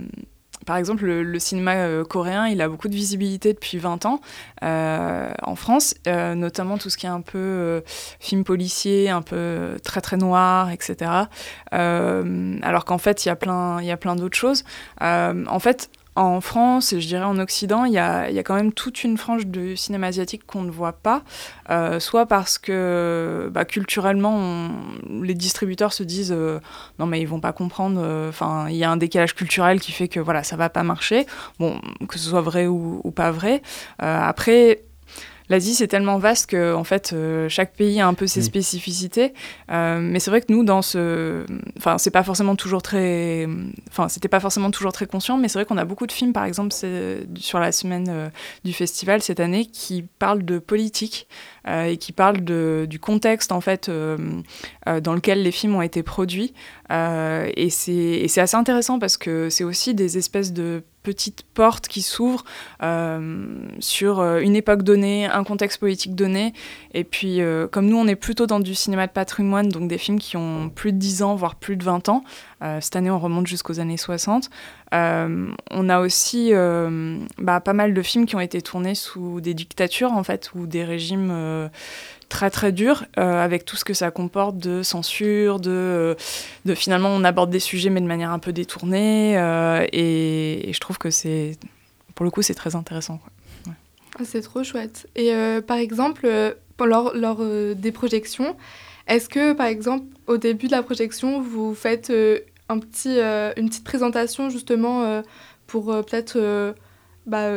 [0.64, 4.20] par exemple, le, cinéma euh, coréen, il a beaucoup de visibilité depuis 20 ans
[4.62, 7.82] en France, notamment tout ce qui est un peu
[8.20, 11.10] film policier, un peu très très noir, etc.
[11.72, 14.64] alors qu'en fait, il y a plein, il y a plein d'autres choses.
[15.00, 19.04] en fait, en France et je dirais en Occident, il y a, quand même toute
[19.04, 21.22] une frange de cinéma asiatique qu'on ne voit pas,
[21.70, 24.70] euh, soit parce que bah, culturellement,
[25.08, 26.58] les distributeurs se disent euh,
[26.98, 29.92] non mais ils vont pas comprendre, euh, enfin il y a un décalage culturel qui
[29.92, 31.26] fait que voilà ça va pas marcher,
[31.58, 33.62] bon que ce soit vrai ou, ou pas vrai.
[33.98, 34.82] après
[35.50, 39.34] l'Asie, c'est tellement vaste que en fait, euh, chaque pays a un peu ses spécificités.
[39.70, 41.44] Euh, mais c'est vrai que nous, dans ce,
[41.76, 43.48] enfin, c'est pas forcément toujours très,
[43.90, 46.32] enfin, c'était pas forcément toujours très conscient, mais c'est vrai qu'on a beaucoup de films,
[46.32, 46.72] par exemple,
[47.36, 48.28] sur la semaine euh,
[48.64, 51.26] du festival cette année, qui parlent de politique
[51.68, 56.54] et qui parlent de, du contexte en fait dans lequel les films ont été produits.
[56.90, 62.44] et c'est assez intéressant parce que c'est aussi des espèces de petite porte qui s'ouvre
[62.82, 63.46] euh,
[63.78, 66.52] sur euh, une époque donnée, un contexte politique donné.
[66.94, 69.98] Et puis, euh, comme nous, on est plutôt dans du cinéma de patrimoine, donc des
[69.98, 72.24] films qui ont plus de 10 ans, voire plus de 20 ans.
[72.80, 74.50] cette année, on remonte jusqu'aux années 60.
[74.92, 76.52] On a aussi
[77.38, 80.66] bah, pas mal de films qui ont été tournés sous des dictatures, en fait, ou
[80.66, 81.70] des régimes
[82.30, 87.10] très très dur, euh, avec tout ce que ça comporte de censure, de, euh, finalement
[87.10, 91.10] on aborde des sujets mais de manière un peu détournée, euh, et, je trouve que
[91.10, 91.58] c'est,
[92.14, 93.20] pour le coup, c'est très intéressant.
[94.18, 95.08] Ah, c'est trop chouette.
[95.16, 95.32] Et
[95.66, 96.28] par exemple,
[96.78, 98.56] lors des projections,
[99.08, 102.12] est-ce que par exemple au début de la projection, vous faites
[102.70, 105.22] un petit, une petite présentation justement
[105.66, 106.74] pour peut-être
[107.26, 107.50] bah,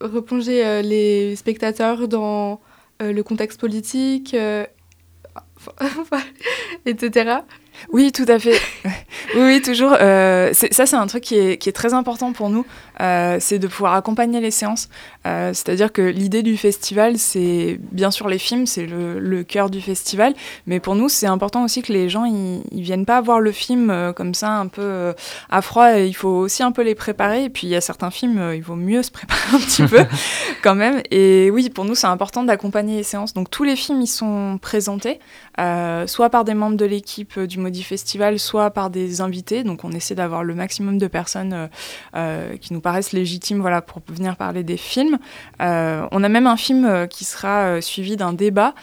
[0.00, 2.60] replonger les spectateurs dans
[3.02, 4.64] euh, le contexte politique, euh,
[6.86, 7.38] etc.
[7.92, 8.60] Oui, tout à fait.
[9.36, 9.96] oui, toujours.
[9.98, 12.64] Euh, ça, c'est un truc qui est, qui est, très important pour nous,
[13.00, 14.88] euh, c'est de pouvoir accompagner les séances.
[15.26, 19.70] Euh, c'est-à-dire que l'idée du festival, c'est bien sûr les films, c'est le, le, cœur
[19.70, 20.34] du festival,
[20.66, 24.12] mais pour nous, c'est important aussi que les gens, ils, viennent pas voir le film
[24.16, 25.14] comme ça, un peu
[25.50, 25.90] à froid.
[25.92, 27.44] il faut aussi un peu les préparer.
[27.44, 30.04] Et puis, il y a certains films, il vaut mieux se préparer un petit peu
[30.62, 31.02] quand même.
[31.10, 33.34] Et oui, pour nous, c'est important d'accompagner les séances.
[33.34, 35.20] Donc, tous les films, ils sont présentés,
[36.06, 39.64] soit par des membres de l'équipe du Maudit Festival, soit par des invités.
[39.64, 41.66] Donc on essaie d'avoir le maximum de personnes euh,
[42.16, 45.18] euh, qui nous paraissent légitimes voilà, pour venir parler des films.
[45.62, 48.74] Euh, on a même un film qui sera suivi d'un débat.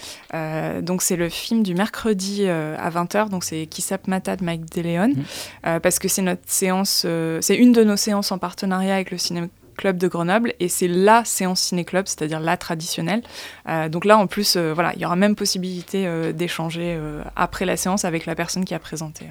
[0.82, 3.30] donc c'est le film du mercredi à 20h.
[3.30, 5.10] Donc c'est Kisap Mata de Mike DeLeon.
[5.10, 5.80] Mmh.
[5.82, 7.06] parce que c'est notre séance,
[7.42, 9.48] c'est une de nos séances en partenariat avec le cinéma
[9.80, 13.24] Club de Grenoble et c'est la séance ciné-club, c'est-à-dire la traditionnelle.
[13.70, 17.00] Euh, donc là, en plus, euh, voilà, il y aura même possibilité euh, d'échanger
[17.38, 19.28] après la séance avec la personne qui a présenté.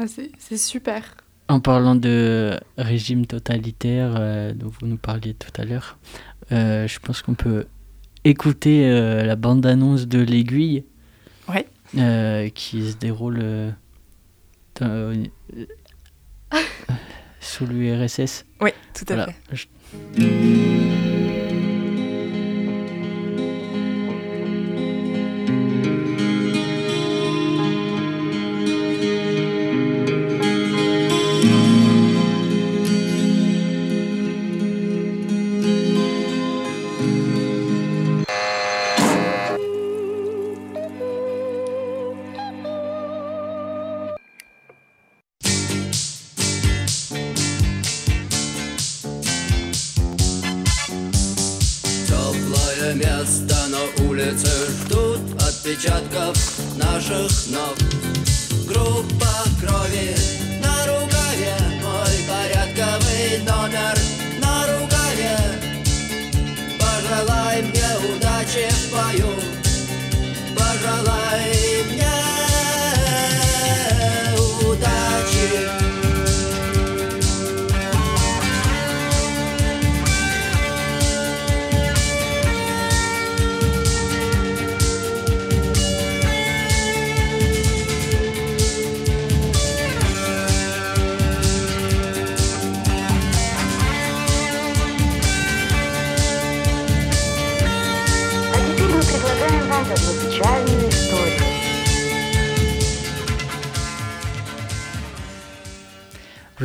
[0.00, 0.04] Ah,
[0.38, 1.16] c'est super.
[1.48, 5.98] En parlant de régime totalitaire euh, dont vous nous parliez tout à l'heure,
[6.50, 7.66] euh, je pense qu'on peut
[8.24, 10.84] écouter euh, la bande-annonce de l'aiguille
[12.54, 13.74] qui se déroule
[17.40, 18.46] sous l'URSS.
[18.60, 19.36] Oui, tout à fait.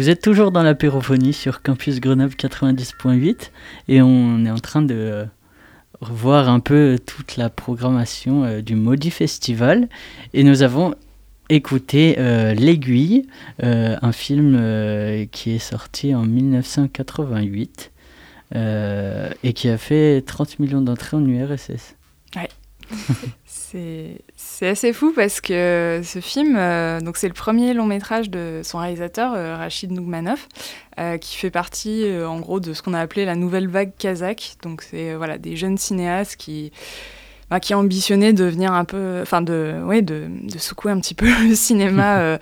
[0.07, 3.51] Vous êtes toujours dans l'apérophonie sur Campus Grenoble 90.8
[3.89, 5.25] et on est en train de euh,
[5.99, 9.89] revoir un peu toute la programmation euh, du Maudit Festival
[10.33, 10.95] et nous avons
[11.49, 13.27] écouté euh, L'Aiguille,
[13.63, 17.91] euh, un film euh, qui est sorti en 1988
[18.55, 21.97] euh, et qui a fait 30 millions d'entrées en URSS.
[22.37, 22.47] Ouais.
[23.71, 28.77] c'est assez fou parce que ce film, euh, c'est le premier long métrage de son
[28.77, 30.47] réalisateur, euh, Rachid Nougmanov,
[30.99, 34.55] euh, qui fait partie en gros de ce qu'on a appelé la nouvelle vague kazakh.
[34.63, 36.71] Donc c'est voilà, des jeunes cinéastes qui,
[37.49, 41.15] bah, qui ambitionnaient de venir un peu, enfin de, ouais, de, de secouer un petit
[41.15, 42.39] peu le cinéma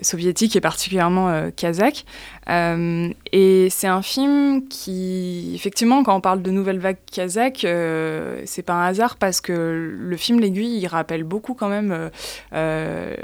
[0.00, 2.06] soviétique et particulièrement kazakh.
[2.48, 8.42] Euh, et c'est un film qui, effectivement, quand on parle de nouvelle vague kazakh, euh,
[8.44, 9.52] c'est pas un hasard parce que
[9.98, 12.10] le film L'Aiguille, il rappelle beaucoup quand même, euh,
[12.52, 13.14] euh,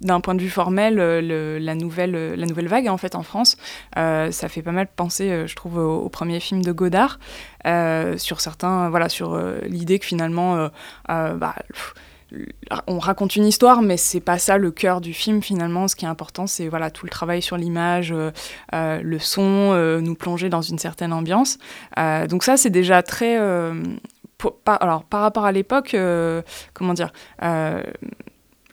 [0.00, 3.56] d'un point de vue formel, la, nouvelle, la nouvelle vague en fait en France.
[3.94, 7.18] Ça fait pas mal penser, je trouve, au, au premier film de Godard,
[8.16, 10.68] sur certains, voilà, sur l'idée que finalement,
[11.08, 11.54] bah,
[12.86, 15.88] on raconte une histoire, mais c'est pas ça le cœur du film finalement.
[15.88, 18.30] Ce qui est important, c'est voilà tout le travail sur l'image, euh,
[18.74, 21.58] euh, le son, euh, nous plonger dans une certaine ambiance.
[22.28, 23.36] Donc ça, c'est déjà très
[24.66, 25.96] alors par rapport à l'époque,
[26.74, 27.12] comment dire.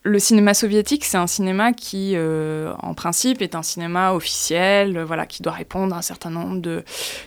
[0.03, 5.05] Le cinéma soviétique, c'est un cinéma qui, euh, en principe, est un cinéma officiel, euh,
[5.05, 6.83] voilà, qui doit répondre à un certain nombre de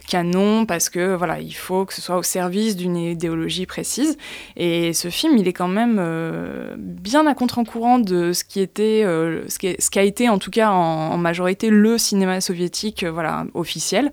[0.08, 4.18] canons parce que voilà, il faut que ce soit au service d'une idéologie précise.
[4.56, 10.02] Et ce film, il est quand même euh, bien à contre-courant de ce qui a
[10.02, 14.10] été en tout cas en, en majorité le cinéma soviétique, voilà, officiel.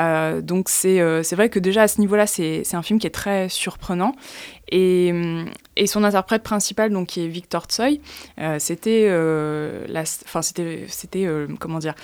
[0.00, 3.10] Euh, donc c'est euh, vrai que déjà à ce niveau-là, c'est un film qui est
[3.10, 4.14] très surprenant.
[4.72, 5.12] Et,
[5.76, 7.98] et son interprète principal, donc qui est Victor Tsoi,
[8.38, 9.84] euh, c'était euh,
[10.24, 11.94] enfin c'était c'était euh, comment dire,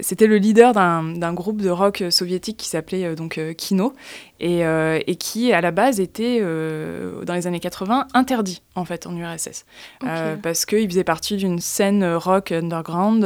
[0.00, 3.94] c'était le leader d'un groupe de rock soviétique qui s'appelait donc Kino
[4.40, 9.16] et, et qui à la base était dans les années 80 interdit en fait en
[9.16, 9.64] URSS
[10.04, 13.24] Euh, parce qu'il faisait partie d'une scène rock underground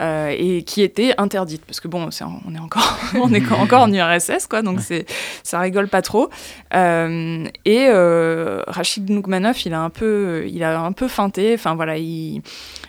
[0.00, 1.64] et qui était interdite.
[1.66, 2.08] Parce que bon
[2.46, 5.06] on est encore on est encore en URSS quoi donc c'est
[5.42, 6.30] ça rigole pas trop
[6.74, 11.74] Euh, et euh, Rachid Nougmanov il a un peu il a un peu feinté enfin
[11.76, 12.42] voilà il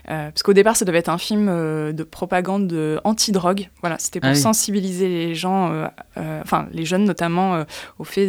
[0.09, 3.69] euh, parce qu'au départ, ça devait être un film de propagande anti-drogue.
[3.81, 4.39] Voilà, c'était pour Ah oui.
[4.39, 5.73] sensibiliser les gens,
[6.15, 7.65] enfin les jeunes notamment,
[7.97, 8.27] au fait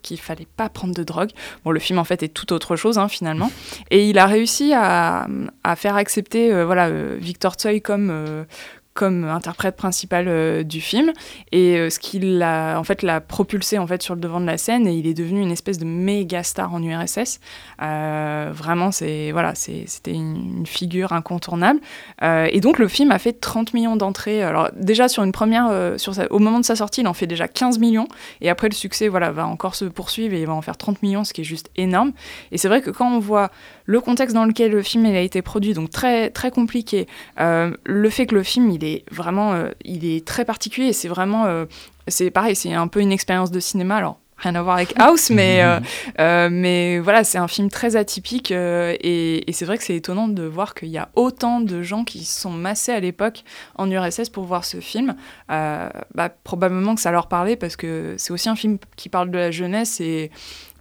[0.00, 1.28] qu'il fallait pas prendre de drogue.
[1.62, 3.50] Bon, le film en fait est tout autre chose hein, finalement.
[3.90, 5.26] Et il a réussi à,
[5.62, 8.46] à faire accepter, voilà, Victor Tsoi comme
[8.94, 11.12] comme interprète principal euh, du film.
[11.50, 14.46] Et euh, ce qui l'a en fait l'a propulsé en fait sur le devant de
[14.46, 14.86] la scène.
[14.86, 17.40] Et il est devenu une espèce de méga star en URSS
[17.82, 21.80] Euh, vraiment c'est voilà c'était une, figure incontournable.
[22.22, 24.42] Et donc le film a fait 30 millions d'entrées.
[24.42, 27.48] Alors déjà sur une première sur au moment de sa sortie il en fait déjà
[27.48, 28.06] 15 millions.
[28.40, 31.02] Et après le succès voilà va encore se poursuivre et il va en faire 30
[31.02, 32.12] millions ce qui est juste énorme.
[32.52, 33.50] Et c'est vrai que quand on voit
[33.84, 37.06] le contexte dans lequel le film il a été produit donc très très compliqué
[37.38, 41.46] le fait que le film il est vraiment euh, il est très particulier c'est vraiment
[41.46, 41.66] euh,
[42.08, 45.30] c'est pareil c'est un peu une expérience de cinéma alors rien à voir avec House
[45.30, 45.62] mais
[46.20, 50.28] euh, mais voilà c'est un film très atypique et, et c'est vrai que c'est étonnant
[50.28, 53.44] de voir qu'il y a autant de gens qui se sont massés à l'époque
[53.76, 55.14] en URSS pour voir ce film.
[55.48, 59.38] Bah, probablement que ça leur parlait parce que c'est aussi un film qui parle de
[59.38, 60.30] la jeunesse et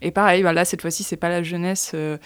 [0.04, 2.18] et pareil, bah là, cette fois-ci, c'est pas la jeunesse euh,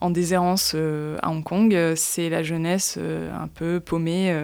[0.00, 4.34] en déshérence euh, à Hong Kong, c'est la jeunesse euh, un peu paumée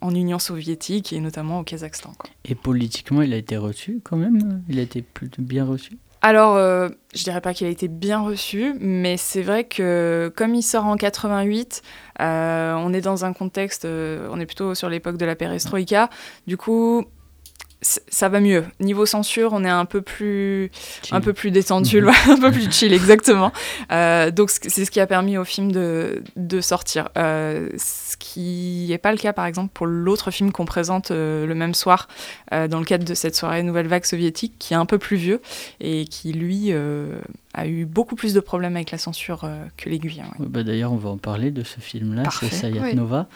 [0.00, 2.12] en Union soviétique et notamment au Kazakhstan.
[2.18, 2.30] quoi.
[2.44, 5.98] Et politiquement, il a été reçu quand même Il a été plutôt bien reçu?
[6.22, 10.54] Alors, euh, je dirais pas qu'il a été bien reçu, mais c'est vrai que comme
[10.54, 11.82] il sort en 88,
[12.20, 16.10] euh, on est dans un contexte, euh, on est plutôt sur l'époque de la perestroïka.
[16.46, 17.06] Du coup,
[17.82, 18.64] ça va mieux.
[18.78, 20.70] Niveau censure, on est un peu plus,
[21.10, 23.52] un peu plus détendu, un peu plus chill, exactement.
[23.90, 27.08] Euh, donc c'est ce qui a permis au film de, de sortir.
[27.16, 31.46] Euh, ce qui n'est pas le cas, par exemple, pour l'autre film qu'on présente euh,
[31.46, 32.08] le même soir
[32.50, 35.40] dans le cadre de cette soirée Nouvelle Vague soviétique, qui est un peu plus vieux
[35.80, 36.72] et qui, lui,
[37.54, 40.22] a eu beaucoup plus de problèmes avec la censure que l'aiguille.
[40.38, 43.26] Bah, D'ailleurs, on va en parler de ce film-là, c'est Sayat Nova,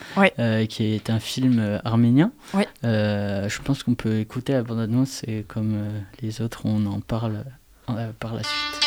[0.69, 2.31] qui est un film arménien.
[2.83, 6.99] je pense qu'on peut écouter écouter la bande-annonce et comme euh, les autres, on en
[6.99, 7.45] parle
[7.89, 8.84] euh, par la suite.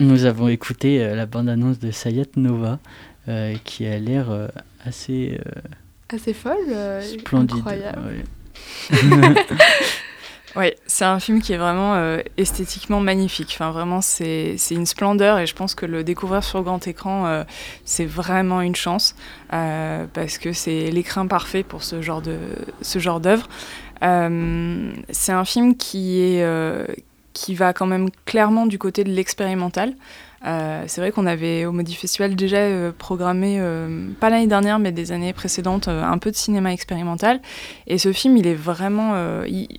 [0.00, 2.78] Nous avons écouté euh, la bande-annonce de Sayat Nova,
[3.28, 4.48] euh, qui a l'air euh,
[4.84, 5.38] assez...
[6.08, 7.58] assez folle, splendide.
[7.58, 8.24] Incroyable.
[10.56, 13.50] Oui, c'est un film qui est vraiment esthétiquement magnifique.
[13.52, 17.44] Enfin, vraiment, c'est une splendeur et je pense que le découvrir sur grand écran,
[17.84, 19.14] c'est vraiment une chance
[19.50, 22.38] parce que c'est l'écrin parfait pour ce genre de
[22.82, 23.48] ce genre d'œuvre.
[24.00, 26.44] c'est un film qui est
[27.32, 29.94] qui va quand même clairement du côté de l'expérimental.
[30.46, 34.78] Euh, c'est vrai qu'on avait au Modi Festival déjà euh, programmé, euh, pas l'année dernière,
[34.78, 37.40] mais des années précédentes, un peu de cinéma expérimental.
[37.86, 39.10] Et ce film, il est vraiment.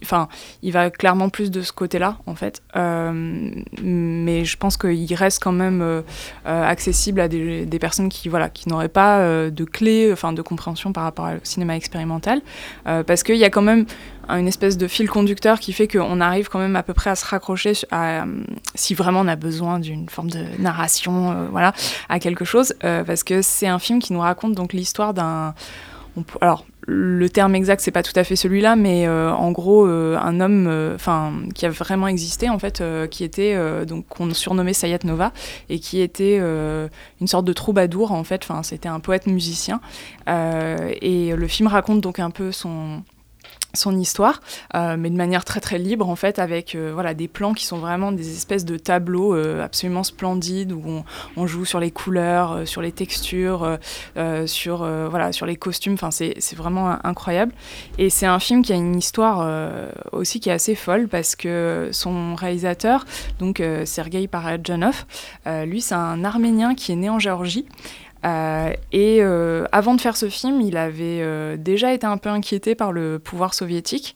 [0.03, 0.27] Enfin,
[0.61, 2.61] il, va clairement plus de ce côté-là, en fait.
[2.75, 6.03] mais je pense qu'il reste quand même
[6.45, 10.93] accessible à des, des, personnes qui, voilà, qui n'auraient pas de clé, enfin, de compréhension
[10.93, 12.41] par rapport au cinéma expérimental.
[12.83, 13.85] parce qu'il y a quand même
[14.29, 17.15] une espèce de fil conducteur qui fait qu'on arrive quand même à peu près à
[17.15, 18.25] se raccrocher à,
[18.75, 21.73] si vraiment on a besoin d'une forme de narration, euh, voilà,
[22.09, 25.53] à quelque chose, euh, parce que c'est un film qui nous raconte donc l'histoire d'un
[26.41, 30.41] alors le terme exact c'est pas tout à fait celui-là mais euh, en gros un
[30.41, 35.31] homme enfin qui a vraiment existé en fait qui était donc qu'on surnommait Sayat Nova
[35.69, 39.79] et qui était une sorte de troubadour en fait enfin c'était un poète musicien
[40.27, 43.03] et le film raconte donc un peu son
[43.73, 44.41] son histoire,
[44.75, 47.65] euh, mais de manière très très libre en fait, avec euh, voilà des plans qui
[47.65, 51.03] sont vraiment des espèces de tableaux euh, absolument splendides où
[51.37, 53.77] on, joue sur les couleurs, sur les textures,
[54.45, 54.77] sur
[55.09, 55.93] voilà sur les costumes.
[55.93, 57.53] Enfin c'est vraiment incroyable.
[57.97, 61.89] Et c'est un film qui a une histoire aussi qui est assez folle parce que
[61.91, 63.05] son réalisateur,
[63.39, 65.05] donc Sergei Parajanov,
[65.65, 67.65] lui c'est un Arménien qui est né en Géorgie.
[68.25, 72.29] Euh, et euh, avant de faire ce film, il avait euh, déjà été un peu
[72.29, 74.15] inquiété par le pouvoir soviétique,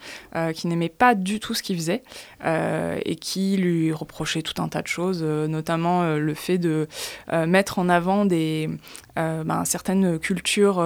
[0.53, 2.03] qui n'aimait pas du tout ce qu'il faisait,
[2.43, 6.87] et qui lui reprochait tout un tas de choses, notamment le fait de
[7.31, 8.69] mettre en avant des,
[9.15, 10.85] ben, certaines cultures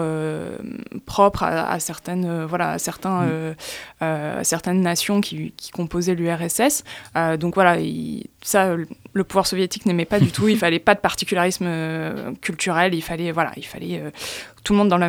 [1.05, 3.55] propres à, certaines, voilà, à certains,
[4.01, 4.43] mm.
[4.43, 6.83] certaines nations qui, qui composaient l'URSS.
[7.39, 7.77] donc voilà,
[8.41, 8.75] ça,
[9.19, 10.47] le pouvoir soviétique n'aimait pas du tout.
[10.47, 11.67] Il fallait pas de particularisme
[12.41, 12.95] culturel.
[12.95, 14.09] Il fallait, voilà, il fallait euh,
[14.69, 14.99] tout le monde dans,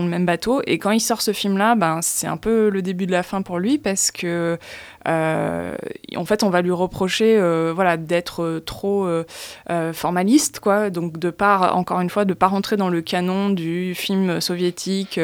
[0.00, 0.62] le même bateau.
[0.66, 3.42] Et quand il sort ce film-là, ben, c'est un peu le début de la fin
[3.42, 4.56] pour lui parce que,
[5.08, 5.76] euh,
[6.16, 9.06] en fait, on va lui reprocher euh, voilà, d'être trop
[9.92, 10.88] formaliste, quoi.
[10.88, 15.20] Donc, de part, encore une fois, de pas rentrer dans le canon du film soviétique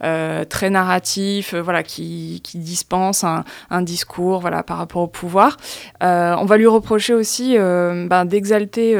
[0.00, 5.56] très narratif, voilà, qui, dispense un, discours voilà, par rapport au pouvoir.
[6.00, 8.96] on va lui reprocher aussi ben, d'exalter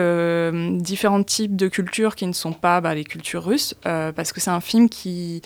[0.78, 4.40] différents types de cultures qui ne sont pas bah, les cultures russes, parce parce que
[4.42, 5.42] c'est un film qui,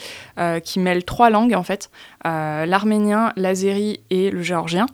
[0.65, 1.91] qui mêle trois langues en fait,
[2.25, 4.87] l'arménien, l'azéri et le géorgien.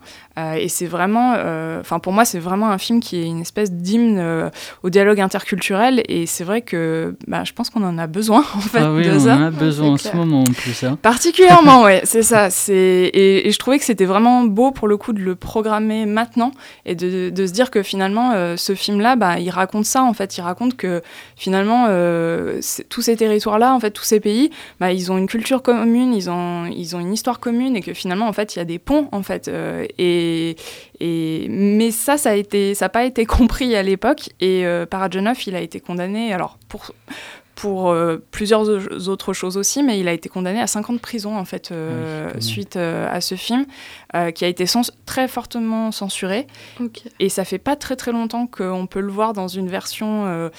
[0.56, 1.32] et c'est vraiment,
[1.80, 4.50] enfin pour moi, c'est vraiment un film qui est une espèce d'hymne
[4.82, 6.02] au dialogue interculturel.
[6.08, 8.80] Et c'est vrai que bah, je pense qu'on en a besoin en fait.
[8.80, 9.36] Ah oui, de on ça.
[9.36, 10.84] en a besoin en ce moment en plus.
[10.84, 10.98] hein.
[11.02, 12.50] Particulièrement, ouais, c'est ça.
[12.56, 16.06] C'est et, et je trouvais que c'était vraiment beau pour le coup de le programmer
[16.06, 16.50] maintenant
[16.84, 20.12] et de, de se dire que finalement euh, ce film-là, bah, il raconte ça en
[20.12, 20.36] fait.
[20.36, 21.02] Il raconte que
[21.36, 24.50] finalement euh, tous ces territoires-là, en fait, tous ces pays,
[24.80, 27.94] bah, ils ont une culture commune, ils ont ils ont une histoire commune et que
[27.94, 29.48] finalement en fait il y a des ponts en fait.
[29.48, 30.56] euh, et
[31.00, 34.86] et mais ça, ça a été ça n'a pas été compris à l'époque et euh,
[34.86, 36.92] Parajanov, il a été condamné alors pour
[37.56, 40.92] pour euh, plusieurs au- autres choses aussi, mais il a été condamné à 5 ans
[40.92, 42.40] de prison en fait euh, même.
[42.40, 43.64] suite euh, à ce film,
[44.14, 44.64] euh, qui a été
[45.06, 46.46] très fortement censuré.
[47.18, 50.50] Et ça fait pas très très longtemps qu'on peut le voir dans une version euh,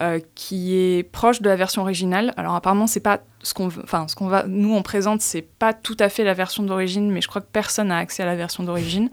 [0.00, 2.32] euh, qui est proche de la version originale.
[2.36, 5.72] Alors apparemment c'est pas ce qu'on, enfin ce qu'on va, nous on présente, c'est pas
[5.72, 8.34] tout à fait la version d'origine, mais je crois que personne n'a accès à la
[8.34, 9.10] version d'origine.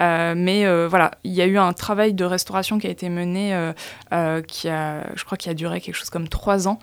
[0.00, 3.08] Euh, mais euh, voilà, il y a eu un travail de restauration qui a été
[3.08, 3.72] mené,
[4.12, 6.78] euh, qui a, je crois qu'il a duré quelque chose comme trois ans,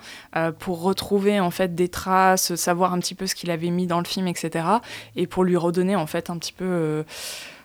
[0.58, 3.98] pour retrouver en fait des traces, savoir un petit peu ce qu'il avait mis dans
[3.98, 4.64] le film, etc.
[5.16, 7.04] Et pour lui redonner en fait un petit peu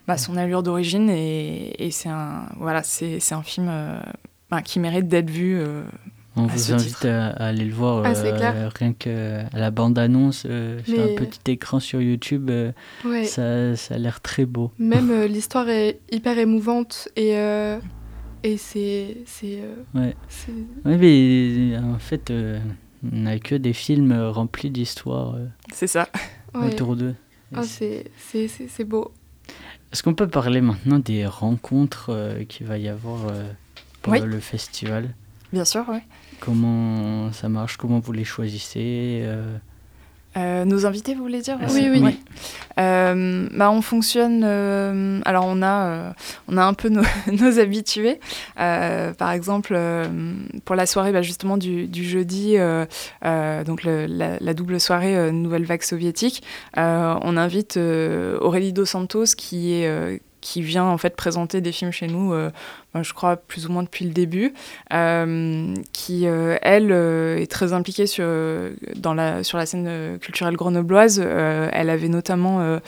[0.07, 1.09] bah, son allure d'origine.
[1.09, 3.71] Et, c'est un, voilà, c'est, un film
[4.49, 5.61] bah, qui mérite d'être vu.
[6.37, 7.07] Euh, On à vous invite titre.
[7.07, 8.71] à, à aller le voir Ah, euh, clair.
[8.77, 12.49] rien que à la bande-annonce euh, sur Mais- un petit écran sur YouTube.
[12.49, 12.71] euh,
[13.05, 13.25] Ouais.
[13.25, 14.71] ça, ça a l'air très beau.
[14.79, 17.79] Même euh, l'histoire est hyper émouvante et, euh,
[18.43, 19.17] et c'est.
[19.25, 20.15] c'est, euh, Ouais.
[20.85, 22.59] mais en fait, euh,
[23.11, 26.07] on n'a que des films euh, remplis d'histoires euh, C'est ça.
[26.55, 26.67] ouais.
[26.67, 27.15] autour d'eux.
[27.55, 29.11] Ah, c'est c'est- c'est- c'est beau.
[29.93, 33.49] Est-ce qu'on peut parler maintenant des rencontres euh, qu'il va y avoir euh,
[34.01, 34.19] pour Oui.
[34.21, 35.13] le festival?
[35.53, 35.99] Bien sûr, oui.
[36.39, 37.77] Comment ça marche?
[37.77, 39.57] Comment vous les choisissez euh,
[40.37, 41.57] Euh, nos invités, vous voulez dire?
[41.59, 41.99] Ah, Oui, oui.
[42.01, 42.15] Ouais.
[42.79, 44.43] Euh, bah, on fonctionne.
[44.45, 46.11] euh, alors, on a, euh,
[46.47, 48.19] on a un peu nos, nos habitués.
[48.59, 50.05] Euh, par exemple, euh,
[50.63, 52.85] pour la soirée bah, justement du, du jeudi, euh,
[53.25, 56.43] euh, donc le- la, la double soirée euh, Nouvelle Vague soviétique,
[56.77, 60.21] euh, on invite euh, Aurélie Dos Santos qui est.
[60.41, 62.51] qui vient en fait présenter des films chez nous, euh,
[63.01, 64.53] je crois plus ou moins depuis le début,
[64.93, 68.25] euh, qui euh, elle est très impliquée sur,
[68.95, 71.19] dans la, sur la scène culturelle grenobloise.
[71.19, 72.79] Elle avait notamment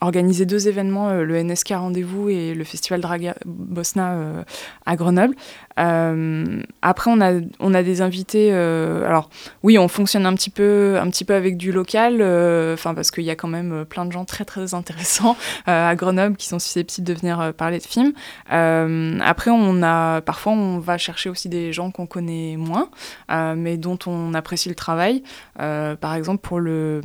[0.00, 4.44] organisé deux événements, le NSK Rendez-vous et le Festival Draga Bosna
[4.86, 5.34] à Grenoble.
[5.78, 8.50] Euh, après, on a, on a des invités.
[8.52, 9.30] euh, alors,
[9.62, 13.24] oui, on fonctionne un petit peu, un petit peu avec du local, euh, parce qu'il
[13.24, 17.06] y a quand même plein de gens très très intéressants à Grenoble qui sont susceptibles
[17.06, 18.12] de venir parler de films.
[18.48, 22.88] Après, on a parfois on va chercher aussi des gens qu'on connaît moins,
[23.28, 25.22] mais dont on apprécie le travail.
[25.56, 27.00] Par exemple, pour le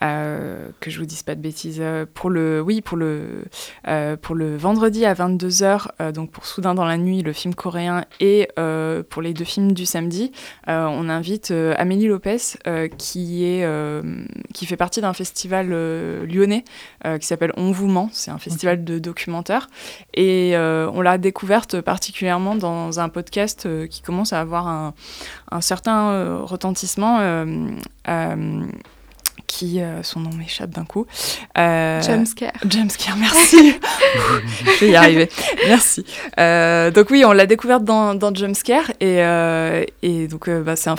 [0.00, 1.82] que je vous dise pas de bêtises,
[2.14, 3.44] pour le oui pour le
[4.22, 7.85] pour le vendredi à 22h, euh, donc pour Soudain dans la nuit, le film coréen,
[8.20, 10.32] et euh, pour les deux films du samedi,
[10.68, 12.36] euh, on invite euh, Amélie Lopez,
[12.98, 13.66] qui, est,
[14.52, 16.64] qui fait partie d'un festival lyonnais
[17.20, 19.68] qui s'appelle On vous ment, c'est un festival de documentaires,
[20.14, 24.94] et on l'a découverte particulièrement dans un podcast qui commence à avoir un,
[25.50, 27.20] un certain retentissement.
[29.46, 31.06] Qui, euh, son nom m'échappe d'un coup.
[31.58, 32.52] Euh, Jumpscare.
[32.68, 33.74] Jumpscare, merci.
[34.80, 35.28] Je vais y arriver.
[35.68, 36.04] Merci.
[36.38, 39.16] Euh, donc oui, on l'a découverte dans, dans Jumpscare et,
[40.02, 40.90] et donc bah, c'est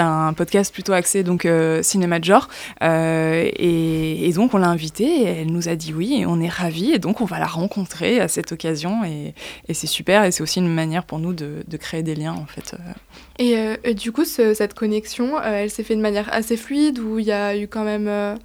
[0.00, 1.46] un, un podcast plutôt axé donc
[1.82, 2.48] cinéma de genre
[2.82, 6.48] et, et donc on l'a invitée et elle nous a dit oui et on est
[6.48, 9.34] ravis et donc on va la rencontrer à cette occasion et,
[9.68, 12.34] et c'est super et c'est aussi une manière pour nous de, de créer des liens
[12.34, 12.74] en fait.
[13.38, 17.18] Et, et du coup, ce- cette connexion, elle s'est fait de manière assez fluide ou
[17.18, 17.89] il y a eu quand même.
[18.08, 18.36] Euh,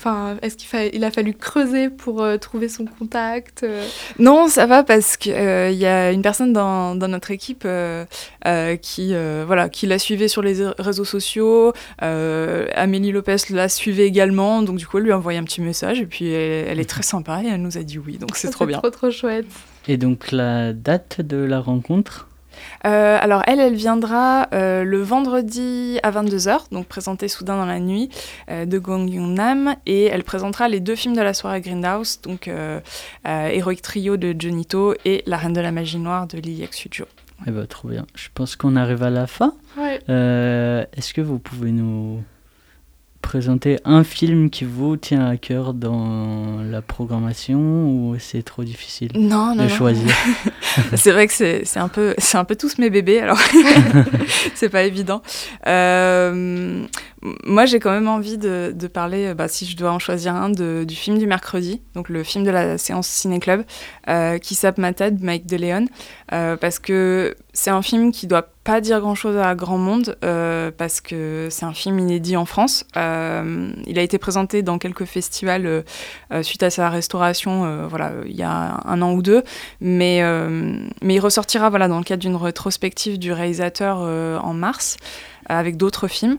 [0.00, 3.84] Enfin, est-ce qu'il fa- il a fallu creuser pour euh, trouver son contact euh?
[4.20, 8.04] Non, ça va parce qu'il y a une personne dans, dans notre équipe euh,
[8.46, 11.72] euh, qui, euh, voilà, qui la suivait sur les réseaux sociaux.
[12.02, 15.62] Euh, Amélie Lopez la suivait également, donc du coup, elle lui a envoyé un petit
[15.62, 18.36] message et puis elle, elle est très sympa et elle nous a dit oui, donc
[18.36, 18.78] c'est trop bien.
[18.78, 19.46] trop trop chouette.
[19.88, 22.28] Et donc la date de la rencontre?
[22.86, 27.80] Euh, alors elle, elle viendra euh, le vendredi à 22h, donc présenter Soudain dans la
[27.80, 28.08] nuit
[28.50, 32.48] euh, de Gong Yoo-nam, et elle présentera les deux films de la soirée Grindhouse, donc
[32.48, 32.80] euh,
[33.26, 36.66] euh, Heroic Trio de Johnny To et La Reine de la Magie Noire de Lilia
[36.70, 37.06] Studio.
[37.46, 38.04] Eh ben, trop bien.
[38.14, 39.54] Je pense qu'on arrive à la fin.
[39.76, 40.00] Ouais.
[40.08, 42.20] Euh, Est-ce que vous pouvez nous
[43.28, 49.10] présenter un film qui vous tient à cœur dans la programmation ou c'est trop difficile
[49.14, 50.10] non, non, de choisir
[50.94, 53.38] C'est vrai que c'est un, peu, un peu tous mes bébés, alors
[54.54, 55.22] c'est pas évident.
[55.66, 56.86] Euh,
[57.44, 60.94] moi, j'ai quand même envie de, parler, bah, si je dois en choisir un, du
[60.94, 63.64] film du mercredi, donc le film de la séance Ciné-Club,
[64.08, 65.86] euh, qui s'appelle Ma tête, Mike DeLeon,
[66.32, 70.70] euh, parce que c'est un film qui doit pas dire grand-chose à grand monde, euh,
[70.76, 72.84] parce que c'est un film inédit en France.
[72.96, 75.82] Euh, il a été présenté dans quelques festivals euh,
[76.32, 79.42] euh, suite à sa restauration, euh, voilà, il y a un an ou deux,
[79.80, 80.22] mais,
[81.02, 84.98] mais il ressortira voilà, dans le cadre d'une rétrospective du réalisateur en mars
[85.48, 86.38] avec d'autres films.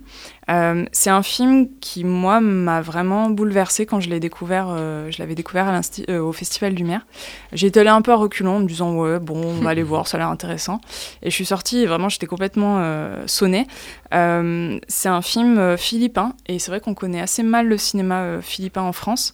[0.50, 4.68] Euh, c'est un film qui, moi, m'a vraiment bouleversée quand je l'ai découvert.
[4.70, 7.06] Euh, je l'avais découvert à euh, au Festival Lumière.
[7.54, 10.08] J'étais allée un peu à reculons en me disant, ouais, bon, on va aller voir,
[10.08, 10.82] ça a l'air intéressant.
[11.22, 12.84] Et je suis sortie et vraiment, j'étais complètement
[13.28, 13.68] sonnée.
[14.12, 18.92] c'est un film philippin et c'est vrai qu'on connaît assez mal le cinéma philippin en
[18.92, 19.34] France,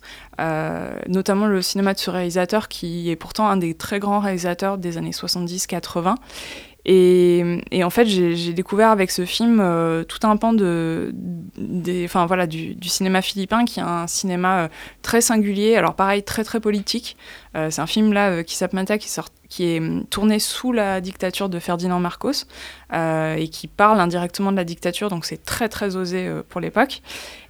[1.07, 4.97] notamment le cinéma de ce réalisateur qui est pourtant un des très grands réalisateurs des
[4.97, 6.15] années 70-80
[6.87, 11.13] et, en fait, j'ai découvert avec ce film euh, tout un pan de,
[12.03, 14.67] enfin, voilà, du, cinéma philippin qui est un cinéma euh,
[15.01, 17.17] très singulier, alors pareil, très très politique.
[17.55, 19.09] Euh, c'est un film là s'appelle Manta qui,
[19.49, 22.45] qui est hum, tourné sous la dictature de Ferdinand Marcos
[22.93, 27.01] et qui parle indirectement de la dictature, donc c'est très très osé pour l'époque.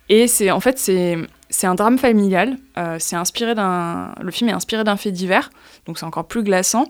[0.07, 1.17] Et c'est en fait c'est
[1.49, 2.57] c'est un drame familial.
[2.99, 5.49] C'est inspiré d'un le film est inspiré d'un fait divers,
[5.86, 6.86] donc c'est encore plus glaçant.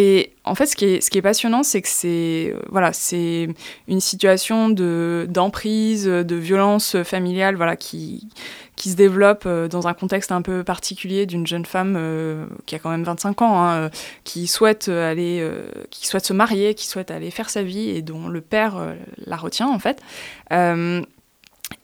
[0.00, 3.48] Et en fait, ce qui est, passionnant, c'est que c'est voilà, c'est
[3.88, 8.28] une situation de d'emprise, de violence familiale, voilà, qui
[8.76, 12.78] qui se développe dans un contexte un peu particulier d'une jeune femme euh, qui a
[12.78, 13.90] quand même 25 ans, hein,
[14.22, 18.00] qui souhaite aller, euh, qui souhaite se marier, qui souhaite aller faire sa vie et
[18.00, 18.94] dont le père euh,
[19.26, 20.00] la retient en fait.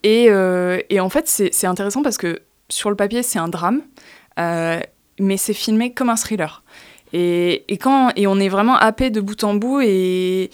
[0.05, 3.83] Et, et, en fait, c'est intéressant parce que sur le papier, c'est un drame,
[4.39, 6.63] mais c'est filmé comme un thriller.
[7.17, 10.51] Et, quand, et on est vraiment happé de bout en bout et,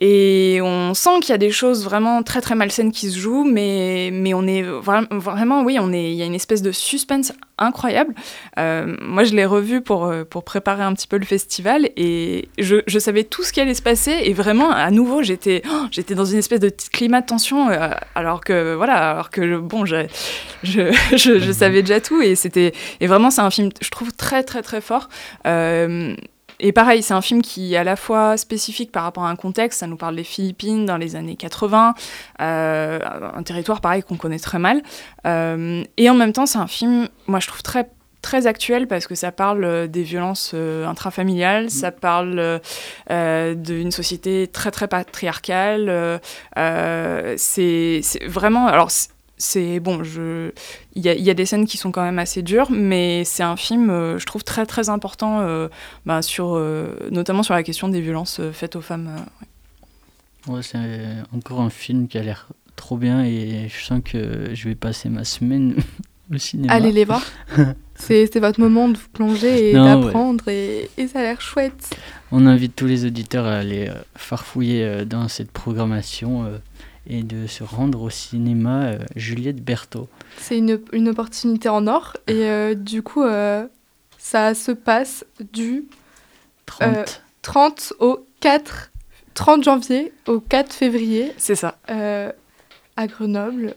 [0.00, 3.44] et on sent qu'il y a des choses vraiment très très malsaines qui se jouent,
[3.44, 6.72] mais, mais on est vra vraiment, oui, on est, il y a une espèce de
[6.72, 8.14] suspense incroyable.
[8.58, 12.98] Euh, moi, je l'ai revu pour, pour préparer un petit peu le festival et je,
[12.98, 16.38] savais tout ce qui allait se passer et vraiment, à nouveau, j'étais oh, dans une
[16.38, 20.06] espèce de climat de tension euh, alors que, voilà, alors que, bon, je,
[20.62, 24.62] je, savais déjà tout et c'était, et vraiment, c'est un film, je trouve, très très
[24.62, 25.08] très fort.
[25.46, 26.14] Euh,
[26.60, 29.36] et pareil, c'est un film qui est à la fois spécifique par rapport à un
[29.36, 31.94] contexte, ça nous parle des Philippines dans les années 80,
[32.40, 33.00] euh,
[33.34, 34.82] un territoire pareil qu'on connaît très mal.
[35.26, 37.88] Euh, et en même temps, c'est un film, moi je trouve très
[38.22, 41.70] très actuel parce que ça parle des violences euh, intrafamiliales, mmh.
[41.70, 42.60] ça parle
[43.10, 46.20] euh, d'une société très très patriarcale.
[46.58, 48.90] Euh, c'est vraiment alors
[49.40, 50.52] c'est bon, je
[50.94, 53.56] il y, y, a des scènes qui sont quand même assez dures, mais c'est un
[53.56, 55.68] film, euh, je trouve très très important, euh,
[56.04, 59.10] bah, sur euh, notamment sur la question des violences faites aux femmes.
[60.46, 60.78] Ouais, ouais c'est
[61.34, 65.08] encore un film qui a l'air trop bien et je sens que je vais passer
[65.08, 65.74] ma semaine
[66.34, 66.74] au cinéma.
[66.74, 67.24] Allez les voir.
[67.94, 70.88] c'est votre moment de vous plonger et d'apprendre ouais.
[70.98, 71.96] et, et, ça a l'air chouette.
[72.30, 76.44] On invite tous les auditeurs à aller farfouiller dans cette programmation
[77.06, 80.08] et de se rendre au cinéma euh, Juliette Berthaud.
[80.38, 83.66] C'est une, une, opportunité en or et euh, du coup euh,
[84.18, 85.84] ça se passe du
[86.66, 87.22] 30.
[87.42, 88.90] 30 au 4
[89.34, 91.32] 30 janvier au 4 février.
[91.38, 91.78] C'est ça.
[91.86, 93.76] à Grenoble.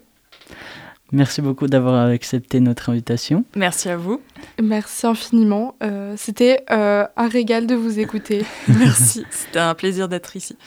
[1.13, 3.45] Merci beaucoup d'avoir accepté notre invitation.
[3.55, 4.19] Merci à vous.
[4.59, 5.75] Merci infiniment.
[5.83, 8.43] Euh, C'était euh, un régal de vous écouter.
[8.67, 9.23] merci.
[9.29, 10.57] C'était un plaisir d'être ici.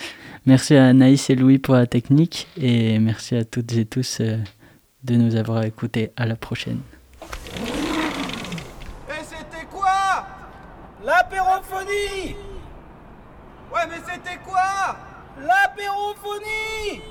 [0.46, 4.38] Merci à Naïs et Louis pour la technique et merci à toutes et tous euh,
[5.02, 6.12] de nous avoir écoutés.
[6.16, 6.80] À la prochaine.
[7.20, 10.24] Et c'était quoi?
[11.04, 12.36] L'apérophonie!
[13.74, 14.96] Ouais, mais c'était quoi?
[15.40, 17.02] L'apérophonie!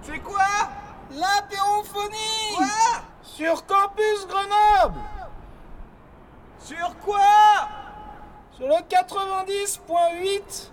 [0.00, 0.46] C'est quoi?
[1.10, 2.54] L'apérophonie!
[2.54, 2.66] Quoi?
[3.24, 5.00] Sur Campus Grenoble!
[6.60, 7.18] Sur quoi?
[8.52, 10.70] Sur le 90.8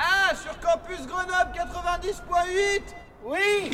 [0.00, 2.82] Ah, sur Campus Grenoble 90.8
[3.24, 3.70] Oui